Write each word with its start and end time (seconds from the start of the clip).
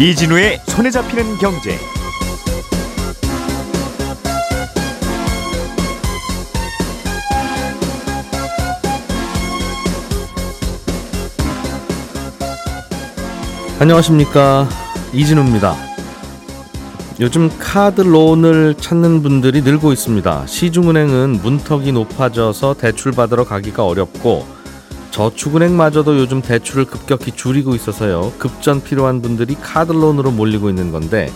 이진우의 0.00 0.60
손에 0.68 0.92
잡히는 0.92 1.38
경제. 1.38 1.76
안녕하십니까 13.80 14.68
이진우입니다. 15.12 15.74
요즘 17.18 17.50
카드 17.58 18.02
론을 18.02 18.76
찾는 18.76 19.24
분들이 19.24 19.62
늘고 19.62 19.92
있습니다. 19.92 20.46
시중은행은 20.46 21.40
문턱이 21.42 21.90
높아져서 21.90 22.74
대출 22.74 23.10
받으러 23.10 23.42
가기가 23.42 23.84
어렵고 23.84 24.57
저축은행마저도 25.18 26.16
요즘 26.16 26.40
대출을 26.40 26.84
급격히 26.84 27.32
줄이고 27.32 27.74
있어서요. 27.74 28.32
급전 28.38 28.80
필요한 28.80 29.20
분들이 29.20 29.56
카드론으로 29.56 30.30
몰리고 30.30 30.68
있는 30.68 30.92
건데 30.92 31.28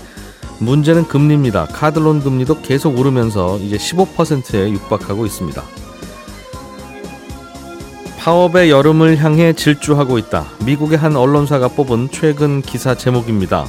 문제는 0.61 1.09
금리입니다. 1.09 1.67
카드론 1.67 2.23
금리도 2.23 2.63
계속 2.63 2.97
오르면서 2.97 3.59
이제 3.59 3.77
15%에 3.77 4.71
육박하고 4.71 5.27
있습니다. 5.27 5.61
파업의 8.21 8.71
여름을 8.71 9.17
향해 9.17 9.53
질주하고 9.53 10.17
있다. 10.17 10.47
미국의 10.65 10.97
한 10.97 11.17
언론사가 11.17 11.67
뽑은 11.67 12.11
최근 12.13 12.63
기사 12.63 12.95
제목입니다. 12.95 13.67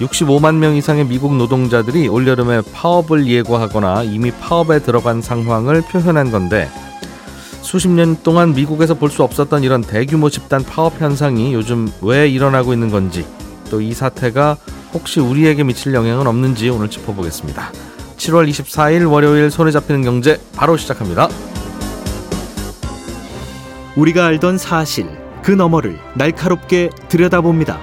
65만 0.00 0.54
명 0.54 0.76
이상의 0.76 1.04
미국 1.04 1.36
노동자들이 1.36 2.08
올여름에 2.08 2.62
파업을 2.72 3.26
예고하거나 3.26 4.04
이미 4.04 4.30
파업에 4.30 4.78
들어간 4.78 5.20
상황을 5.20 5.82
표현한 5.82 6.30
건데 6.30 6.70
수십 7.62 7.88
년 7.88 8.16
동안 8.22 8.54
미국에서 8.54 8.94
볼 8.94 9.10
수 9.10 9.22
없었던 9.22 9.62
이런 9.62 9.82
대규모 9.82 10.30
집단 10.30 10.62
파업 10.64 11.00
현상이 11.00 11.52
요즘 11.54 11.88
왜 12.02 12.28
일어나고 12.28 12.72
있는 12.72 12.90
건지 12.90 13.26
또 13.70 13.80
이 13.80 13.94
사태가 13.94 14.56
혹시 14.92 15.20
우리에게 15.20 15.64
미칠 15.64 15.94
영향은 15.94 16.26
없는지 16.26 16.68
오늘 16.68 16.90
짚어보겠습니다. 16.90 17.72
7월 18.18 18.48
24일 18.48 19.10
월요일 19.10 19.50
손에 19.50 19.70
잡히는 19.70 20.02
경제 20.02 20.38
바로 20.54 20.76
시작합니다. 20.76 21.28
우리가 23.96 24.26
알던 24.26 24.58
사실 24.58 25.06
그 25.42 25.50
너머를 25.50 25.98
날카롭게 26.14 26.90
들여다봅니다. 27.08 27.78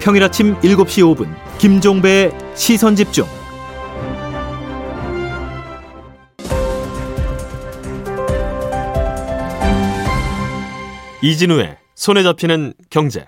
평일 0.00 0.22
아침 0.24 0.56
7시 0.60 1.16
5분 1.16 1.34
김종배의 1.58 2.32
시선 2.54 2.94
집중. 2.96 3.26
이진우의 11.22 11.76
손에 11.94 12.22
잡히는 12.22 12.74
경제. 12.90 13.24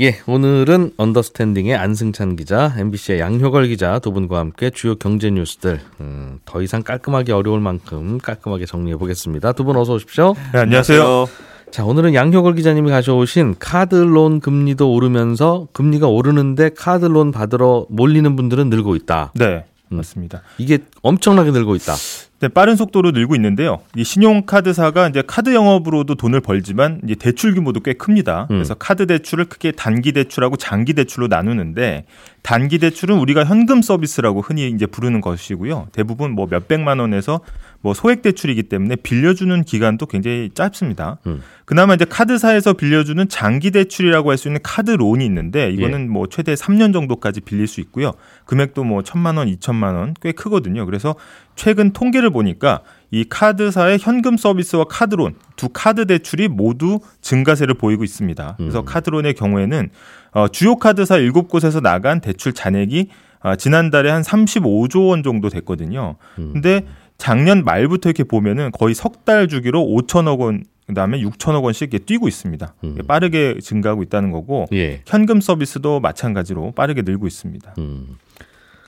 예, 0.00 0.18
오늘은 0.26 0.92
언더스탠딩의 0.96 1.76
안승찬 1.76 2.34
기자, 2.36 2.74
MBC의 2.76 3.20
양효걸 3.20 3.68
기자 3.68 3.98
두 3.98 4.10
분과 4.12 4.38
함께 4.38 4.70
주요 4.70 4.94
경제 4.96 5.30
뉴스들 5.30 5.80
음, 6.00 6.40
더 6.46 6.62
이상 6.62 6.82
깔끔하기 6.82 7.30
어려울 7.30 7.60
만큼 7.60 8.18
깔끔하게 8.18 8.64
정리해 8.66 8.96
보겠습니다. 8.96 9.52
두 9.52 9.64
분 9.64 9.76
어서 9.76 9.92
오십시오. 9.94 10.34
네, 10.52 10.60
안녕하세요. 10.60 11.26
자, 11.70 11.84
오늘은 11.84 12.14
양효걸 12.14 12.54
기자님이 12.54 12.90
가져오신 12.90 13.56
카드론 13.58 14.40
금리도 14.40 14.92
오르면서 14.92 15.68
금리가 15.72 16.08
오르는데 16.08 16.70
카드론 16.70 17.30
받으러 17.30 17.86
몰리는 17.90 18.34
분들은 18.34 18.70
늘고 18.70 18.96
있다. 18.96 19.32
네, 19.34 19.64
맞습니다. 19.88 20.42
이게 20.58 20.78
엄청나게 21.02 21.50
늘고 21.50 21.76
있다. 21.76 21.94
네, 22.42 22.48
빠른 22.48 22.74
속도로 22.74 23.12
늘고 23.12 23.36
있는데요. 23.36 23.78
이 23.94 24.02
신용카드사가 24.02 25.06
이제 25.10 25.22
카드 25.24 25.54
영업으로도 25.54 26.16
돈을 26.16 26.40
벌지만 26.40 27.00
이제 27.04 27.14
대출 27.14 27.54
규모도 27.54 27.78
꽤 27.80 27.92
큽니다. 27.92 28.48
음. 28.50 28.56
그래서 28.56 28.74
카드 28.74 29.06
대출을 29.06 29.44
크게 29.44 29.70
단기 29.70 30.10
대출하고 30.10 30.56
장기 30.56 30.92
대출로 30.92 31.28
나누는데 31.28 32.04
단기 32.42 32.78
대출은 32.78 33.16
우리가 33.18 33.44
현금 33.44 33.80
서비스라고 33.80 34.40
흔히 34.40 34.68
이제 34.70 34.86
부르는 34.86 35.20
것이고요. 35.20 35.86
대부분 35.92 36.32
뭐 36.32 36.48
몇백만 36.50 36.98
원에서 36.98 37.42
뭐 37.80 37.94
소액 37.94 38.22
대출이기 38.22 38.64
때문에 38.64 38.96
빌려주는 38.96 39.62
기간도 39.64 40.06
굉장히 40.06 40.50
짧습니다. 40.52 41.18
음. 41.26 41.42
그나마 41.64 41.94
이제 41.94 42.04
카드사에서 42.04 42.72
빌려주는 42.74 43.28
장기 43.28 43.70
대출이라고 43.70 44.30
할 44.30 44.36
수 44.36 44.48
있는 44.48 44.60
카드 44.64 44.90
론이 44.90 45.24
있는데 45.24 45.70
이거는 45.70 46.02
예. 46.02 46.04
뭐 46.06 46.26
최대 46.28 46.54
3년 46.54 46.92
정도까지 46.92 47.40
빌릴 47.42 47.68
수 47.68 47.80
있고요. 47.80 48.12
금액도 48.46 48.82
뭐 48.82 49.02
천만 49.04 49.36
원, 49.36 49.46
이천만 49.46 49.94
원 49.94 50.14
꽤 50.20 50.32
크거든요. 50.32 50.84
그래서 50.86 51.14
최근 51.54 51.92
통계를 51.92 52.30
보니까 52.32 52.80
이 53.10 53.24
카드사의 53.28 53.98
현금 54.00 54.36
서비스와 54.36 54.84
카드론 54.84 55.34
두 55.56 55.68
카드 55.72 56.06
대출이 56.06 56.48
모두 56.48 57.00
증가세를 57.20 57.74
보이고 57.74 58.02
있습니다. 58.04 58.54
그래서 58.58 58.80
음. 58.80 58.84
카드론의 58.84 59.34
경우에는 59.34 59.90
어, 60.32 60.48
주요 60.48 60.76
카드사 60.76 61.18
7곳에서 61.18 61.82
나간 61.82 62.20
대출 62.20 62.52
잔액이 62.52 63.08
아, 63.40 63.56
지난달에 63.56 64.10
한 64.10 64.22
35조 64.22 65.08
원 65.08 65.22
정도 65.22 65.48
됐거든요. 65.48 66.16
음. 66.38 66.52
근데 66.54 66.86
작년 67.18 67.64
말부터 67.64 68.08
이렇게 68.08 68.24
보면은 68.24 68.70
거의 68.72 68.94
석 68.94 69.24
달 69.24 69.46
주기로 69.46 69.80
5천억 69.80 70.40
원 70.40 70.64
그다음에 70.88 71.20
6천억 71.20 71.62
원씩 71.62 71.92
이렇게 71.94 72.04
뛰고 72.04 72.26
있습니다. 72.26 72.74
음. 72.84 72.98
빠르게 73.06 73.58
증가하고 73.62 74.02
있다는 74.02 74.32
거고 74.32 74.66
예. 74.72 75.02
현금 75.06 75.40
서비스도 75.40 76.00
마찬가지로 76.00 76.72
빠르게 76.72 77.02
늘고 77.02 77.26
있습니다. 77.28 77.74
음. 77.78 78.18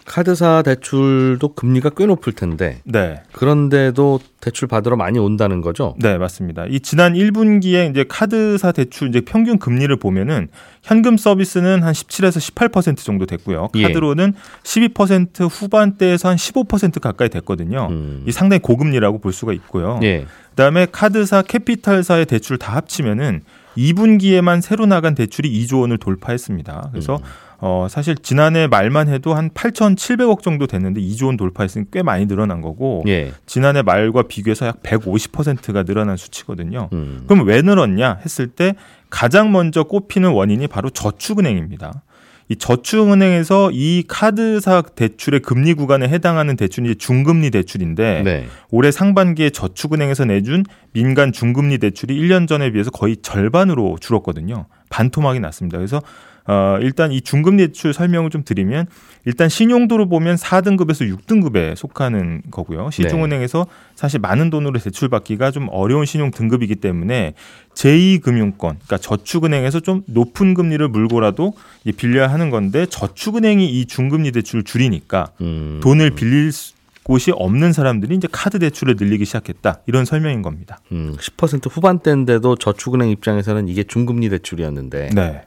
카드사 0.05 0.63
대출도 0.63 1.55
금리가 1.55 1.91
꽤 1.97 2.07
높을 2.07 2.35
텐데 2.35 2.81
네. 2.85 3.23
그런데도 3.33 4.21
대출 4.41 4.69
받으러 4.69 4.97
많이 4.97 5.19
온다는 5.19 5.63
거죠? 5.63 5.95
네, 5.99 6.19
맞습니다. 6.19 6.67
이 6.67 6.81
지난 6.81 7.15
1분기에 7.15 7.91
이제 7.91 8.05
카드사 8.07 8.73
대출 8.73 9.09
이제 9.09 9.23
평균 9.23 9.59
금리를 9.59 9.95
보면은 9.97 10.49
현금 10.83 11.17
서비스는 11.17 11.83
한 11.83 11.93
17에서 11.95 12.71
18% 12.71 12.99
정도 12.99 13.25
됐고요. 13.25 13.71
예. 13.77 13.83
카드로는 13.83 14.35
12% 14.63 15.49
후반대에서 15.51 16.29
한 16.29 16.37
15% 16.37 17.01
가까이 17.01 17.31
됐거든요. 17.31 17.89
음. 17.91 18.25
이 18.27 18.33
상당히 18.33 18.61
고금리라고 18.61 19.19
볼 19.19 19.33
수가 19.33 19.55
있고요. 19.55 19.99
예. 20.03 20.27
그다음에 20.51 20.87
카드사, 20.93 21.43
캐피탈사의 21.43 22.27
대출 22.27 22.59
다 22.59 22.77
합치면은 22.77 23.41
2분기에만 23.77 24.61
새로 24.61 24.87
나간 24.87 25.15
대출이 25.15 25.51
2조 25.65 25.81
원을 25.81 25.99
돌파했습니다. 25.99 26.91
그래서 26.93 27.19
어 27.67 27.87
사실 27.89 28.15
지난해 28.15 28.67
말만 28.67 29.09
해도 29.09 29.33
한 29.33 29.49
8,700억 29.49 30.43
정도 30.43 30.67
됐는데 30.67 31.01
2조 31.01 31.29
원 31.29 31.39
돌파했으니 31.39 31.87
꽤 31.91 32.03
많이 32.03 32.27
늘어난 32.27 32.61
거고 32.61 33.03
예. 33.07 33.33
지난해 33.47 33.81
말과 33.81 34.25
비교해서 34.25 34.67
약 34.67 34.83
150%가 34.83 35.83
늘어난 35.85 36.19
수치거든요. 36.19 36.91
음. 36.93 37.25
그럼 37.27 37.47
왜 37.47 37.63
늘었냐 37.63 38.19
했을 38.23 38.49
때 38.49 38.75
가장 39.09 39.51
먼저 39.51 39.85
꼽히는 39.85 40.33
원인이 40.33 40.67
바로 40.67 40.91
저축은행입니다. 40.91 42.03
이 42.51 42.57
저축은행에서 42.57 43.71
이 43.73 44.05
카드사 44.07 44.83
대출의 44.95 45.41
금리 45.41 45.73
구간에 45.73 46.07
해당하는 46.07 46.57
대출이 46.57 46.97
중금리 46.97 47.51
대출인데 47.51 48.23
네. 48.25 48.47
올해 48.71 48.91
상반기에 48.91 49.49
저축은행에서 49.49 50.27
내준 50.27 50.65
민간 50.93 51.33
중금리 51.33 51.79
대출이 51.79 52.15
1년 52.15 52.47
전에 52.47 52.73
비해서 52.73 52.91
거의 52.91 53.17
절반으로 53.23 53.97
줄었거든요. 54.03 54.67
반토막이 54.91 55.41
났습니다. 55.41 55.79
그래서 55.79 56.03
어, 56.47 56.77
일단 56.81 57.11
이 57.13 57.21
중금리 57.23 57.67
대출 57.69 57.95
설명을 57.95 58.29
좀 58.31 58.45
드리면 58.45 58.87
일단 59.25 59.49
신용도로 59.49 60.09
보면 60.11 60.37
4등급에서 60.37 61.11
6등급에 61.19 61.75
속하는 61.75 62.43
거고요. 62.51 62.91
시중은행에서 62.91 63.67
사실 63.95 64.21
많은 64.21 64.51
돈으로 64.51 64.79
대출받기가 64.79 65.51
좀 65.53 65.69
어려운 65.71 66.05
신용 66.05 66.31
등급이기 66.31 66.75
때문에 66.77 67.33
제2금융권, 67.75 68.59
그러니까 68.59 68.99
저축은행에서 68.99 69.81
좀 69.81 70.03
높은 70.07 70.55
금리를 70.55 70.87
물고라도 70.89 71.55
이 71.85 71.93
빌려야 71.93 72.29
하는 72.31 72.51
건데 72.51 72.87
저축은행이 72.87 73.67
이 73.81 73.87
중금리 73.87 74.33
대출을 74.33 74.65
줄이니까 74.65 75.29
음. 75.41 75.81
돈을 75.83 76.11
빌릴 76.11 76.53
수- 76.53 76.75
곳이 77.05 77.31
없는 77.35 77.75
사람들이 77.75 78.15
이제 78.17 78.27
카드 78.33 78.59
대출을 78.59 78.97
늘리기 78.99 79.27
시작했다. 79.27 79.81
이런 79.87 80.07
설명인 80.07 80.41
겁니다. 80.41 80.79
음, 80.91 81.15
10% 81.21 81.71
후반대인데도 81.71 82.57
저축은행 82.57 83.11
입장에서는 83.11 83.69
이게 83.69 83.83
중금리 83.83 84.31
대출이었는데 84.31 85.11
네. 85.15 85.43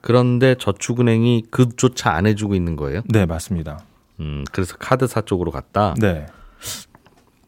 그런데 0.00 0.54
저축은행이 0.58 1.46
그조차 1.50 2.12
안 2.12 2.26
해주고 2.26 2.54
있는 2.54 2.76
거예요. 2.76 3.02
네, 3.06 3.26
맞습니다. 3.26 3.80
음, 4.20 4.44
그래서 4.52 4.76
카드사 4.76 5.22
쪽으로 5.22 5.50
갔다. 5.50 5.94
네. 5.98 6.26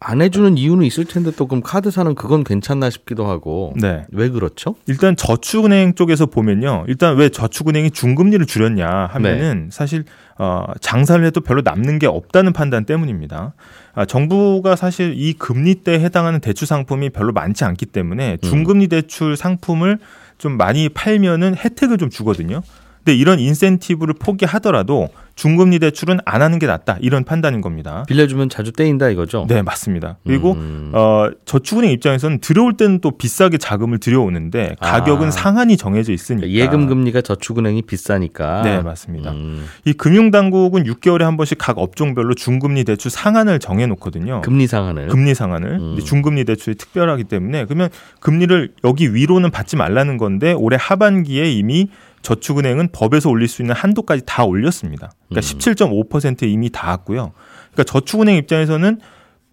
안 0.04 0.20
해주는 0.20 0.58
이유는 0.58 0.84
있을 0.84 1.04
텐데 1.04 1.30
또 1.36 1.46
그럼 1.46 1.62
카드사는 1.62 2.14
그건 2.14 2.42
괜찮나 2.42 2.90
싶기도 2.90 3.26
하고 3.26 3.72
네. 3.76 4.04
왜 4.10 4.28
그렇죠? 4.30 4.74
일단 4.86 5.14
저축은행 5.16 5.94
쪽에서 5.94 6.26
보면요. 6.26 6.84
일단 6.88 7.16
왜 7.16 7.28
저축은행이 7.28 7.92
중금리를 7.92 8.44
줄였냐 8.44 8.88
하면은 9.12 9.68
사실 9.70 10.04
어 10.38 10.64
장사를 10.80 11.24
해도 11.24 11.40
별로 11.40 11.62
남는 11.62 12.00
게 12.00 12.06
없다는 12.06 12.52
판단 12.52 12.84
때문입니다. 12.84 13.54
아, 13.94 14.04
정부가 14.04 14.74
사실 14.74 15.14
이 15.16 15.34
금리 15.34 15.76
때 15.76 16.00
해당하는 16.00 16.40
대출 16.40 16.66
상품이 16.66 17.10
별로 17.10 17.32
많지 17.32 17.64
않기 17.64 17.86
때문에 17.86 18.38
중금리 18.38 18.88
대출 18.88 19.36
상품을 19.36 19.98
좀 20.42 20.56
많이 20.56 20.88
팔면은 20.88 21.54
혜택을 21.54 21.98
좀 21.98 22.10
주거든요. 22.10 22.62
근데 23.04 23.16
이런 23.16 23.40
인센티브를 23.40 24.14
포기하더라도 24.14 25.08
중금리 25.34 25.78
대출은 25.78 26.20
안 26.24 26.42
하는 26.42 26.58
게 26.58 26.66
낫다 26.66 26.98
이런 27.00 27.24
판단인 27.24 27.60
겁니다. 27.60 28.04
빌려주면 28.06 28.48
자주 28.48 28.70
떼인다 28.70 29.08
이거죠. 29.08 29.46
네, 29.48 29.62
맞습니다. 29.62 30.18
그리고 30.24 30.52
음. 30.52 30.92
어, 30.94 31.30
저축은행 31.44 31.90
입장에서는 31.90 32.38
들어올 32.40 32.76
때는 32.76 33.00
또 33.00 33.16
비싸게 33.16 33.58
자금을 33.58 33.98
들여오는데 33.98 34.76
가격은 34.80 35.28
아. 35.28 35.30
상한이 35.30 35.76
정해져 35.76 36.12
있으니까. 36.12 36.48
예금 36.48 36.86
금리가 36.86 37.22
저축은행이 37.22 37.82
비싸니까. 37.82 38.62
네, 38.62 38.80
맞습니다. 38.82 39.32
음, 39.32 39.66
이 39.84 39.92
금융당국은 39.94 40.84
6개월에 40.84 41.22
한 41.22 41.36
번씩 41.36 41.58
각 41.58 41.78
업종별로 41.78 42.34
중금리 42.34 42.84
대출 42.84 43.10
상한을 43.10 43.58
정해놓거든요. 43.58 44.42
금리 44.42 44.66
상한을. 44.66 45.08
금리 45.08 45.34
상한을 45.34 45.68
음. 45.70 45.98
중금리 46.04 46.44
대출이 46.44 46.76
특별하기 46.76 47.24
때문에 47.24 47.64
그러면 47.64 47.88
금리를 48.20 48.74
여기 48.84 49.14
위로는 49.14 49.50
받지 49.50 49.76
말라는 49.76 50.18
건데 50.18 50.52
올해 50.52 50.76
하반기에 50.78 51.50
이미 51.50 51.88
저축은행은 52.22 52.88
법에서 52.92 53.28
올릴 53.30 53.48
수 53.48 53.62
있는 53.62 53.74
한도까지 53.74 54.22
다 54.26 54.44
올렸습니다. 54.44 55.10
그러니까 55.28 55.46
음. 55.54 55.58
17.5% 55.58 56.44
이미 56.44 56.70
닿았고요. 56.70 57.32
그러니까 57.72 57.84
저축은행 57.84 58.36
입장에서는 58.36 59.00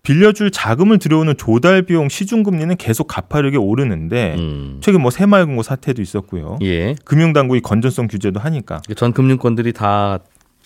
빌려줄 0.01 0.50
자금을 0.51 0.98
들여오는 0.98 1.36
조달 1.38 1.81
비용 1.81 2.07
시중금리는 2.07 2.75
계속 2.77 3.07
가파르게 3.07 3.57
오르는데 3.57 4.36
음. 4.38 4.77
최근 4.81 5.01
뭐 5.01 5.12
새마을금고 5.12 5.62
사태도 5.62 6.01
있었고요. 6.01 6.57
예. 6.62 6.95
금융당국이 7.04 7.60
건전성 7.62 8.07
규제도 8.07 8.39
하니까. 8.39 8.81
전 8.95 9.12
금융권들이 9.12 9.74
다 9.74 10.19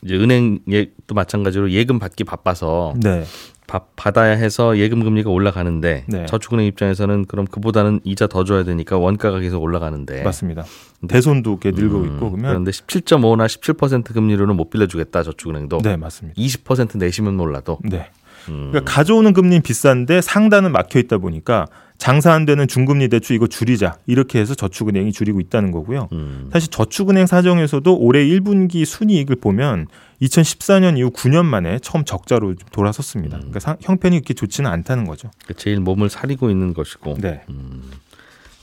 이제 0.04 0.16
은행도 0.16 1.16
마찬가지로 1.16 1.72
예금 1.72 1.98
받기 1.98 2.26
바빠서 2.26 2.94
네, 3.02 3.22
바- 3.22 3.26
받아야 3.68 4.32
해서 4.32 4.78
예금 4.78 5.04
금리가 5.04 5.30
올라가는데 5.30 6.06
네. 6.08 6.26
저축은행 6.26 6.66
입장에서는 6.68 7.26
그럼 7.26 7.46
그보다는 7.46 8.02
이자 8.04 8.28
더 8.28 8.44
줘야 8.44 8.64
되니까 8.64 8.98
원가가 8.98 9.40
계속 9.40 9.62
올라가는데 9.62 10.24
맞습니다. 10.24 10.66
대손도 11.08 11.60
꽤 11.60 11.72
늘고 11.72 11.98
음, 11.98 12.06
있고 12.06 12.32
그러면 12.32 12.52
그런데 12.52 12.72
17.5나 12.72 13.46
17% 13.46 14.14
금리로는 14.14 14.56
못 14.56 14.70
빌려주겠다 14.70 15.24
저축은행도 15.24 15.80
네 15.80 15.98
맞습니다. 15.98 16.40
20% 16.40 16.98
내시면 16.98 17.36
몰라도 17.36 17.80
네. 17.84 18.10
음, 18.50 18.70
그러니까 18.72 18.92
가져오는 18.92 19.32
금리는 19.34 19.62
비싼데 19.62 20.22
상단은 20.22 20.72
막혀 20.72 21.00
있다 21.00 21.18
보니까 21.20 21.66
장사 21.98 22.34
안 22.34 22.46
되는 22.46 22.68
중금리 22.68 23.08
대출 23.08 23.36
이거 23.36 23.48
줄이자 23.48 23.98
이렇게 24.08 24.40
해서 24.40 24.56
저축은행이 24.56 25.12
줄이고 25.14 25.40
있다는 25.40 25.72
거고요. 25.72 26.10
음, 26.12 26.50
사실 26.52 26.70
저축은행 26.70 27.28
사정에서도 27.28 27.96
올해 27.98 28.26
1분기 28.26 28.84
순이익을 28.86 29.38
보면 29.38 29.88
2014년 30.22 30.98
이후 30.98 31.12
9년 31.12 31.46
만에 31.46 31.80
처음 31.80 32.04
적자로 32.06 32.56
좀 32.56 32.68
돌아섰습니다. 32.72 33.38
그러니까 33.38 33.60
상- 33.60 33.78
형편이 33.82 34.18
그렇게 34.18 34.34
좋지는 34.34 34.70
않다는 34.70 35.06
거죠. 35.06 35.30
그 35.46 35.54
제일 35.54 35.80
몸을 35.80 36.10
사리고 36.10 36.50
있는 36.50 36.74
것이고 36.74 37.18
네. 37.20 37.42
그 37.46 37.54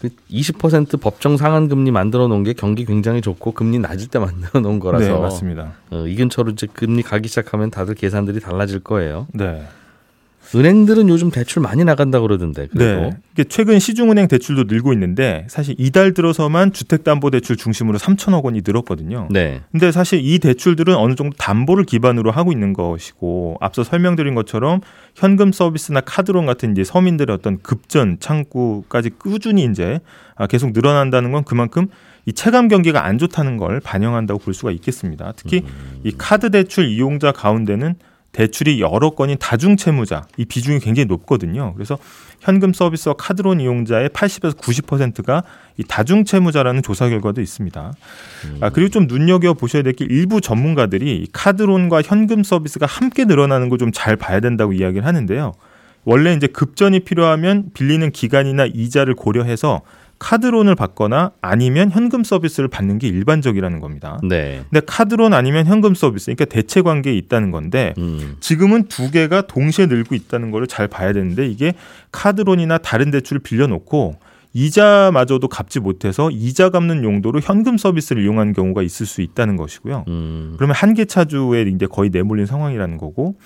20% 0.09 1.01
법정 1.01 1.37
상한 1.37 1.69
금리 1.69 1.91
만들어 1.91 2.27
놓은 2.29 2.43
게 2.43 2.53
경기 2.53 2.85
굉장히 2.85 3.21
좋고 3.21 3.53
금리 3.53 3.79
낮을 3.79 4.09
때 4.09 4.19
만들어 4.19 4.61
놓은 4.61 4.79
거라서 4.79 5.05
네, 5.05 5.19
맞습니다. 5.19 5.73
어, 5.91 6.07
이 6.07 6.17
근처로 6.17 6.53
이제 6.53 6.67
금리 6.73 7.03
가기 7.03 7.29
시작하면 7.29 7.71
다들 7.71 7.95
계산들이 7.95 8.41
달라질 8.41 8.81
거예요. 8.81 9.27
네. 9.33 9.63
은행들은 10.55 11.09
요즘 11.09 11.31
대출 11.31 11.63
많이 11.63 11.85
나간다 11.85 12.21
그러던데. 12.21 12.67
그래도 12.67 13.13
네. 13.37 13.45
최근 13.45 13.79
시중은행 13.79 14.29
대출도 14.29 14.65
늘고 14.65 14.93
있는데 14.95 15.47
사실 15.49 15.75
이달 15.79 16.13
들어서만 16.13 16.73
주택담보대출 16.73 17.57
중심으로 17.57 17.99
3천억 17.99 18.45
원이 18.45 18.63
늘었거든요. 18.65 19.29
네. 19.31 19.61
근데 19.71 19.93
사실 19.93 20.21
이 20.23 20.39
대출들은 20.39 20.95
어느 20.97 21.15
정도 21.15 21.37
담보를 21.37 21.85
기반으로 21.85 22.31
하고 22.31 22.53
있는 22.53 22.73
것이고 22.73 23.59
앞서 23.61 23.85
설명드린 23.85 24.35
것처럼 24.35 24.81
현금 25.15 25.53
서비스나 25.53 26.01
카드론 26.01 26.47
같은 26.47 26.73
이제 26.73 26.85
서민들의 26.85 27.35
어떤 27.35 27.59
급전 27.63 28.19
창구까지 28.19 29.11
꾸준히 29.11 29.65
이제 29.65 30.01
아, 30.35 30.47
계속 30.47 30.73
늘어난다는 30.73 31.33
건 31.33 31.45
그만큼 31.45 31.89
이 32.27 32.33
체감 32.33 32.69
경기가 32.69 33.05
안 33.05 33.19
좋다는 33.19 33.57
걸 33.57 33.81
반영한다고 33.81 34.41
볼 34.41 34.55
수가 34.55 34.71
있겠습니다. 34.73 35.33
특히 35.37 35.65
이 36.05 36.13
카드 36.17 36.51
대출 36.51 36.87
이용자 36.87 37.33
가운데는 37.33 37.95
대출이 38.33 38.81
여러 38.81 39.11
건인 39.11 39.37
다중 39.41 39.77
채무자 39.77 40.25
이 40.37 40.45
비중이 40.45 40.79
굉장히 40.79 41.07
높거든요. 41.07 41.75
그래서 41.75 41.99
현금 42.41 42.73
서비스와 42.73 43.15
카드론 43.19 43.61
이용자의 43.61 44.11
80에서 44.11 44.57
90%가 44.57 45.43
이 45.79 45.83
다중 45.83 46.25
채무자라는 46.25 46.83
조사 46.83 47.09
결과도 47.09 47.41
있습니다. 47.41 47.93
아, 48.61 48.71
그리고 48.71 48.89
좀 48.91 49.07
눈여겨 49.09 49.55
보셔야 49.55 49.83
될 49.83 49.91
게 49.95 50.05
일부 50.09 50.41
전문가들이 50.41 51.17
이 51.17 51.27
카드론과 51.33 52.03
현금 52.03 52.45
서비스가 52.45 52.87
함께 52.87 53.25
늘어나는 53.25 53.69
걸 53.69 53.79
좀 53.79 53.91
잘 53.93 54.15
봐야 54.17 54.39
된다고 54.41 54.73
이야기를 54.73 55.05
하는데요. 55.07 55.53
원래 56.05 56.33
이제 56.33 56.47
급전이 56.47 57.01
필요하면 57.01 57.71
빌리는 57.75 58.11
기간이나 58.13 58.67
이자를 58.73 59.15
고려해서 59.15 59.83
카드론을 60.21 60.77
받거나 60.77 61.33
아니면 61.41 61.91
현금 61.91 62.23
서비스를 62.23 62.69
받는 62.69 62.99
게 62.99 63.09
일반적이라는 63.09 63.81
겁니다. 63.81 64.21
네. 64.23 64.63
근데 64.71 64.85
카드론 64.87 65.33
아니면 65.33 65.67
현금 65.67 65.95
서비스, 65.95 66.27
그러니까 66.27 66.45
대체 66.45 66.83
관계에 66.83 67.15
있다는 67.17 67.51
건데 67.51 67.95
음. 67.99 68.37
지금은 68.39 68.85
두 68.85 69.11
개가 69.11 69.49
동시에 69.49 69.87
늘고 69.87 70.15
있다는 70.15 70.51
거를 70.51 70.67
잘 70.67 70.87
봐야 70.87 71.13
되는데 71.13 71.49
이게 71.49 71.73
카드론이나 72.13 72.79
다른 72.79 73.11
대출을 73.11 73.41
빌려놓고 73.41 74.19
이자마저도 74.53 75.49
갚지 75.49 75.81
못해서 75.81 76.31
이자 76.31 76.71
갚는 76.71 77.03
용도로 77.03 77.41
현금 77.41 77.79
서비스를 77.79 78.23
이용하는 78.23 78.53
경우가 78.53 78.83
있을 78.83 79.07
수 79.07 79.23
있다는 79.23 79.57
것이고요. 79.57 80.05
음. 80.09 80.55
그러면 80.57 80.77
한계 80.77 81.07
차주에 81.07 81.63
이제 81.63 81.87
거의 81.87 82.11
내몰린 82.11 82.47
상황이라는 82.47 82.99
거고 82.99 83.37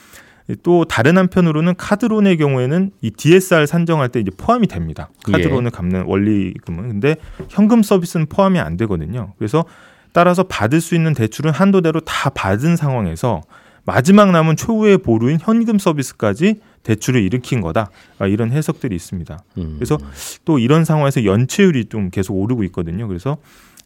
또 0.62 0.84
다른 0.84 1.16
한편으로는 1.16 1.74
카드론의 1.76 2.36
경우에는 2.36 2.90
이 3.00 3.10
DSR 3.10 3.66
산정할 3.66 4.10
때 4.10 4.20
이제 4.20 4.30
포함이 4.36 4.66
됩니다. 4.66 5.10
카드론을 5.24 5.70
갚는 5.70 6.04
원리금은 6.04 6.88
근데 6.88 7.16
현금 7.48 7.82
서비스는 7.82 8.26
포함이 8.26 8.58
안 8.58 8.76
되거든요. 8.76 9.32
그래서 9.38 9.64
따라서 10.12 10.42
받을 10.44 10.80
수 10.80 10.94
있는 10.94 11.14
대출은 11.14 11.50
한도대로 11.50 12.00
다 12.00 12.30
받은 12.30 12.76
상황에서 12.76 13.42
마지막 13.86 14.30
남은 14.30 14.56
최후의 14.56 14.98
보루인 14.98 15.38
현금 15.40 15.78
서비스까지 15.78 16.60
대출을 16.84 17.22
일으킨 17.22 17.60
거다. 17.60 17.90
아, 18.18 18.26
이런 18.26 18.50
해석들이 18.50 18.94
있습니다. 18.94 19.38
음. 19.58 19.74
그래서 19.76 19.98
또 20.44 20.58
이런 20.58 20.84
상황에서 20.84 21.24
연체율이 21.24 21.86
좀 21.86 22.10
계속 22.10 22.34
오르고 22.34 22.64
있거든요. 22.64 23.08
그래서 23.08 23.38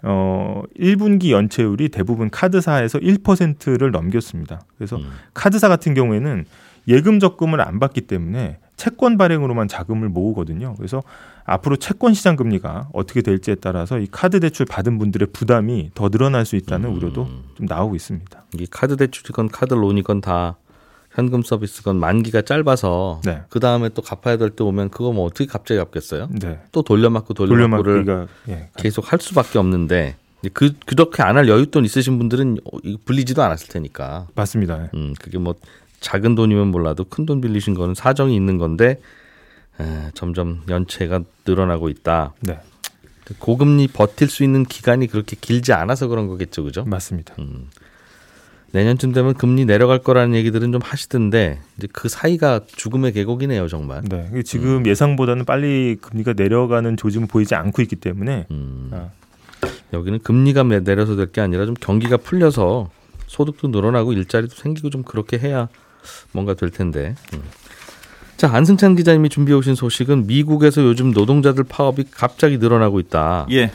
어 0.02 0.62
1분기 0.78 1.30
연체율이 1.30 1.88
대부분 1.88 2.30
카드사에서 2.30 2.98
1%를 2.98 3.90
넘겼습니다. 3.90 4.60
그래서 4.76 4.96
음. 4.96 5.10
카드사 5.34 5.68
같은 5.68 5.94
경우에는 5.94 6.44
예금 6.86 7.20
적금을 7.20 7.60
안 7.60 7.78
받기 7.78 8.02
때문에 8.02 8.58
채권 8.76 9.18
발행으로만 9.18 9.68
자금을 9.68 10.08
모으거든요. 10.08 10.74
그래서 10.76 11.02
앞으로 11.44 11.76
채권 11.76 12.14
시장 12.14 12.36
금리가 12.36 12.88
어떻게 12.92 13.22
될지에 13.22 13.56
따라서 13.56 13.98
이 13.98 14.06
카드 14.10 14.38
대출 14.40 14.66
받은 14.66 14.98
분들의 14.98 15.28
부담이 15.32 15.90
더 15.94 16.08
늘어날 16.08 16.46
수 16.46 16.56
있다는 16.56 16.90
음. 16.90 16.96
우려도 16.96 17.28
좀 17.56 17.66
나오고 17.66 17.96
있습니다. 17.96 18.44
이 18.58 18.66
카드 18.70 18.96
대출이건 18.96 19.48
카드 19.48 19.74
론이건 19.74 20.20
다 20.20 20.56
현금 21.18 21.42
서비스건 21.42 21.98
만기가 21.98 22.42
짧아서 22.42 23.20
네. 23.24 23.42
그 23.48 23.58
다음에 23.58 23.88
또 23.88 24.02
갚아야 24.02 24.36
될 24.36 24.50
때 24.50 24.62
오면 24.62 24.90
그거 24.90 25.10
뭐 25.12 25.26
어떻게 25.26 25.46
갑자기 25.46 25.78
갚겠어요? 25.78 26.28
네. 26.40 26.60
또 26.70 26.82
돌려막고 26.82 27.34
돌려막고를 27.34 28.04
돌려막기가 28.04 28.32
예. 28.50 28.68
계속 28.76 29.12
할 29.12 29.18
수밖에 29.20 29.58
없는데 29.58 30.14
그 30.52 30.72
그렇게 30.86 31.24
안 31.24 31.36
할 31.36 31.46
여윳돈 31.46 31.84
있으신 31.84 32.18
분들은 32.18 32.58
불리지도 33.04 33.42
않았을 33.42 33.66
테니까. 33.68 34.28
맞습니다. 34.36 34.90
음 34.94 35.12
그게 35.20 35.38
뭐 35.38 35.56
작은 36.00 36.36
돈이면 36.36 36.68
몰라도 36.68 37.02
큰 37.02 37.26
돈 37.26 37.40
빌리신 37.40 37.74
거는 37.74 37.96
사정이 37.96 38.36
있는 38.36 38.56
건데 38.56 39.00
에, 39.80 40.10
점점 40.14 40.62
연체가 40.68 41.22
늘어나고 41.44 41.88
있다. 41.88 42.34
네. 42.42 42.60
고금리 43.40 43.88
버틸 43.88 44.28
수 44.28 44.44
있는 44.44 44.64
기간이 44.64 45.08
그렇게 45.08 45.36
길지 45.38 45.72
않아서 45.72 46.06
그런 46.06 46.28
거겠죠, 46.28 46.62
그죠? 46.62 46.84
맞습니다. 46.84 47.34
내년쯤 48.72 49.12
되면 49.12 49.32
금리 49.34 49.64
내려갈 49.64 49.98
거라는 50.00 50.34
얘기들은 50.36 50.72
좀 50.72 50.80
하시던데 50.84 51.60
이제 51.78 51.88
그 51.92 52.08
사이가 52.08 52.60
죽음의 52.66 53.12
계곡이네요, 53.12 53.66
정말. 53.68 54.02
네. 54.04 54.28
이게 54.32 54.42
지금 54.42 54.84
예상보다는 54.86 55.44
빨리 55.46 55.96
금리가 56.00 56.34
내려가는 56.36 56.96
조짐을 56.96 57.28
보이지 57.28 57.54
않고 57.54 57.80
있기 57.82 57.96
때문에 57.96 58.46
음, 58.50 58.90
아, 58.92 59.08
여기는 59.94 60.18
금리가 60.20 60.64
내- 60.64 60.80
내려서 60.80 61.16
될 61.16 61.32
게 61.32 61.40
아니라 61.40 61.64
좀 61.64 61.74
경기가 61.80 62.18
풀려서 62.18 62.90
소득도 63.26 63.68
늘어나고 63.68 64.12
일자리도 64.12 64.54
생기고 64.54 64.90
좀 64.90 65.02
그렇게 65.02 65.38
해야 65.38 65.68
뭔가 66.32 66.54
될 66.54 66.70
텐데. 66.70 67.14
음. 67.34 67.40
자 68.36 68.52
안승찬 68.54 68.94
기자님이 68.96 69.30
준비해 69.30 69.56
오신 69.58 69.74
소식은 69.74 70.26
미국에서 70.28 70.82
요즘 70.84 71.10
노동자들 71.10 71.64
파업이 71.64 72.04
갑자기 72.10 72.58
늘어나고 72.58 73.00
있다는 73.00 73.46
예, 73.50 73.72